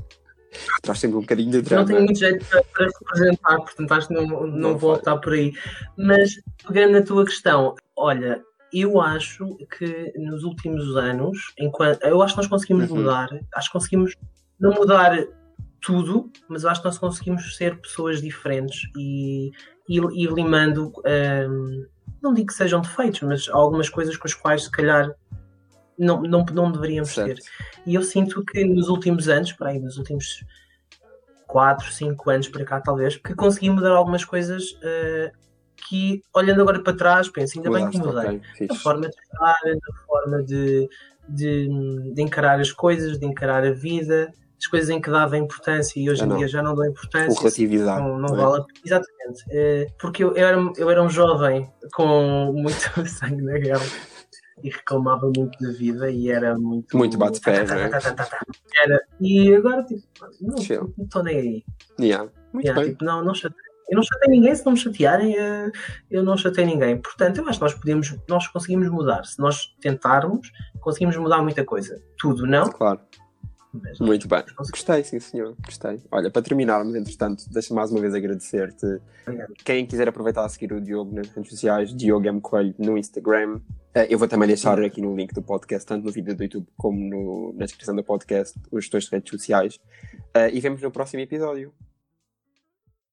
Traz 0.82 1.00
sempre 1.00 1.18
um 1.18 1.22
bocadinho 1.22 1.52
de 1.52 1.58
Não 1.58 1.64
drama. 1.64 1.86
tenho 1.86 2.02
muito 2.02 2.20
jeito 2.20 2.46
para, 2.46 2.64
para 2.64 2.86
representar, 2.86 3.58
portanto 3.58 3.92
acho 3.92 4.08
que 4.08 4.14
não, 4.14 4.28
não, 4.28 4.48
Não 4.48 4.78
vou 4.78 4.94
optar 4.94 5.18
por 5.18 5.34
aí. 5.34 5.54
Mas 5.98 6.36
pegando 6.68 6.94
na 6.94 7.02
tua 7.02 7.26
questão, 7.26 7.76
olha, 7.96 8.44
eu 8.72 9.00
acho 9.00 9.56
que 9.78 10.12
nos 10.18 10.44
últimos 10.44 10.96
anos, 10.96 11.54
enquanto, 11.60 12.04
eu 12.04 12.22
acho 12.22 12.34
que 12.34 12.42
nós 12.42 12.50
conseguimos 12.50 12.90
Uhum. 12.90 12.98
mudar, 12.98 13.30
acho 13.56 13.68
que 13.70 13.74
conseguimos 13.74 14.16
não 14.60 14.72
mudar 14.72 15.16
tudo, 15.82 16.32
mas 16.48 16.64
eu 16.64 16.70
acho 16.70 16.82
que 16.82 16.88
nós 16.88 16.98
conseguimos 16.98 17.56
ser 17.56 17.80
pessoas 17.82 18.22
diferentes 18.22 18.90
e 18.98 19.52
ir, 19.88 20.32
limando, 20.32 20.92
hum, 21.50 21.86
não 22.22 22.34
digo 22.34 22.48
que 22.48 22.54
sejam 22.54 22.82
defeitos, 22.82 23.22
mas 23.22 23.50
algumas 23.50 23.90
coisas 23.90 24.16
com 24.18 24.28
as 24.28 24.34
quais 24.34 24.64
se 24.64 24.72
calhar 24.72 25.14
não, 26.00 26.22
não, 26.24 26.44
não 26.46 26.72
deveríamos 26.72 27.14
ter. 27.14 27.42
Certo. 27.42 27.46
E 27.86 27.94
eu 27.94 28.02
sinto 28.02 28.44
que 28.44 28.64
nos 28.66 28.88
últimos 28.90 29.28
anos, 29.28 29.52
para 29.52 29.70
aí, 29.72 29.80
nos 29.80 29.98
últimos 29.98 30.44
4, 31.48 31.92
5 31.92 32.30
anos 32.32 32.48
para 32.48 32.66
cá, 32.66 32.82
talvez, 32.82 33.18
que 33.18 33.36
consegui 33.36 33.70
mudar 33.70 33.92
algumas 33.92 34.26
coisas 34.26 34.76
eh, 34.82 35.32
que, 35.88 36.22
olhando 36.34 36.62
agora 36.62 36.82
para 36.82 36.94
trás, 36.96 37.30
penso, 37.30 37.58
ainda 37.58 37.70
bem 37.72 37.90
que 37.90 37.98
Mudaste, 37.98 38.16
mudei. 38.32 38.38
ok, 38.38 38.40
Da 38.68 38.74
fixe. 38.76 38.84
forma 38.84 39.02
de 39.02 39.16
estar, 39.16 39.56
da 39.64 40.06
forma 40.08 40.44
de, 40.44 40.90
de, 41.30 42.14
de 42.14 42.22
encarar 42.22 42.60
as 42.60 42.72
coisas, 42.72 43.20
de 43.20 43.26
encarar 43.26 43.64
a 43.66 43.72
vida, 43.72 44.32
as 44.60 44.68
coisas 44.68 44.90
em 44.90 45.02
que 45.02 45.10
dava 45.12 45.38
importância 45.38 46.00
e 46.00 46.10
hoje 46.10 46.24
em 46.24 46.38
dia 46.38 46.48
já 46.48 46.62
não 46.64 46.74
dou 46.74 46.86
O 46.86 46.88
importância. 46.88 47.38
relativizar. 47.40 48.00
Não, 48.00 48.18
não 48.18 48.30
não 48.30 48.36
é? 48.36 48.46
vale 48.46 48.62
a. 48.62 48.66
Exatamente. 48.86 49.44
Eh, 49.52 49.88
porque 50.00 50.24
eu, 50.24 50.36
era, 50.38 50.58
eu 50.78 50.90
era 50.90 51.04
um 51.04 51.10
jovem 51.10 51.70
com 51.94 52.54
muito 52.54 52.78
sangue 53.10 53.42
na 53.42 53.58
guerra 53.58 53.86
e 54.64 54.70
reclamava 54.70 55.30
muito 55.36 55.58
da 55.60 55.72
vida 55.72 56.10
e 56.10 56.30
era 56.30 56.58
muito. 56.58 56.96
Muito 56.96 57.18
bate-pé, 57.18 57.66
tá, 57.66 57.78
é? 57.78 57.90
tá, 57.90 58.00
tá, 58.00 58.12
tá, 58.12 58.24
tá, 58.24 58.26
tá. 58.26 58.46
Era. 58.84 59.02
E 59.20 59.54
agora, 59.54 59.84
tipo, 59.84 60.02
não 60.40 60.56
estou 60.56 61.24
nem 61.24 61.38
aí. 61.38 61.64
Yeah. 62.00 62.30
Muito 62.54 62.66
Yeah, 62.66 62.82
bem. 62.82 62.92
tipo, 62.92 63.04
não, 63.04 63.24
não 63.26 63.34
chatei. 63.34 63.60
Eu 63.90 63.96
não 63.98 64.04
chatei 64.04 64.30
ninguém, 64.30 64.56
se 64.56 64.66
não 64.66 64.74
me 64.74 64.80
chatearem, 64.80 65.38
eh, 65.38 65.72
eu 66.10 66.24
não 66.24 66.38
chatei 66.38 66.66
ninguém. 66.66 66.98
Portanto, 67.02 67.38
eu 67.40 67.48
acho 67.50 67.60
que 67.60 67.64
nós 67.66 67.74
podemos, 67.74 68.16
nós 68.30 68.48
conseguimos 68.48 68.90
mudar. 68.90 69.24
Se 69.26 69.40
nós 69.40 69.76
tentarmos, 69.82 70.52
conseguimos 70.80 71.16
mudar 71.18 71.42
muita 71.42 71.64
coisa. 71.66 72.02
Tudo 72.18 72.48
não, 72.48 72.70
Claro. 72.70 73.02
mas 73.74 74.00
Muito 74.00 74.28
bem. 74.28 74.44
Gostei, 74.58 75.04
sim, 75.04 75.20
senhor. 75.20 75.56
Gostei. 75.66 76.02
Olha, 76.12 76.30
para 76.32 76.42
terminarmos, 76.42 76.96
entretanto, 76.96 77.44
deixa 77.52 77.74
mais 77.74 77.92
uma 77.92 78.00
vez 78.00 78.14
agradecer-te. 78.16 79.00
Quem 79.66 79.86
quiser 79.86 80.08
aproveitar 80.08 80.46
a 80.46 80.50
seguir 80.50 80.72
o 80.74 80.80
Diogo 80.82 81.14
nas 81.14 81.28
redes 81.30 81.50
sociais, 81.52 81.94
Diogo 81.94 82.26
M. 82.28 82.40
Coelho 82.40 82.74
no 82.80 82.98
Instagram. 82.98 83.60
Eh, 83.96 84.08
Eu 84.14 84.18
vou 84.18 84.28
também 84.28 84.48
deixar 84.48 84.80
aqui 84.82 85.02
no 85.02 85.16
link 85.16 85.34
do 85.34 85.42
podcast, 85.42 85.86
tanto 85.88 86.06
no 86.06 86.12
vídeo 86.12 86.36
do 86.36 86.44
YouTube 86.44 86.68
como 86.78 87.00
no- 87.00 87.54
na 87.54 87.66
descrição 87.66 87.96
do 87.96 88.04
podcast, 88.04 88.58
os 88.72 88.88
dois 88.90 89.08
redes 89.10 89.30
sociais. 89.30 89.80
Eh, 90.34 90.52
E 90.56 90.60
vemos 90.60 90.82
no 90.82 90.90
próximo 90.92 91.22
episódio. 91.22 91.74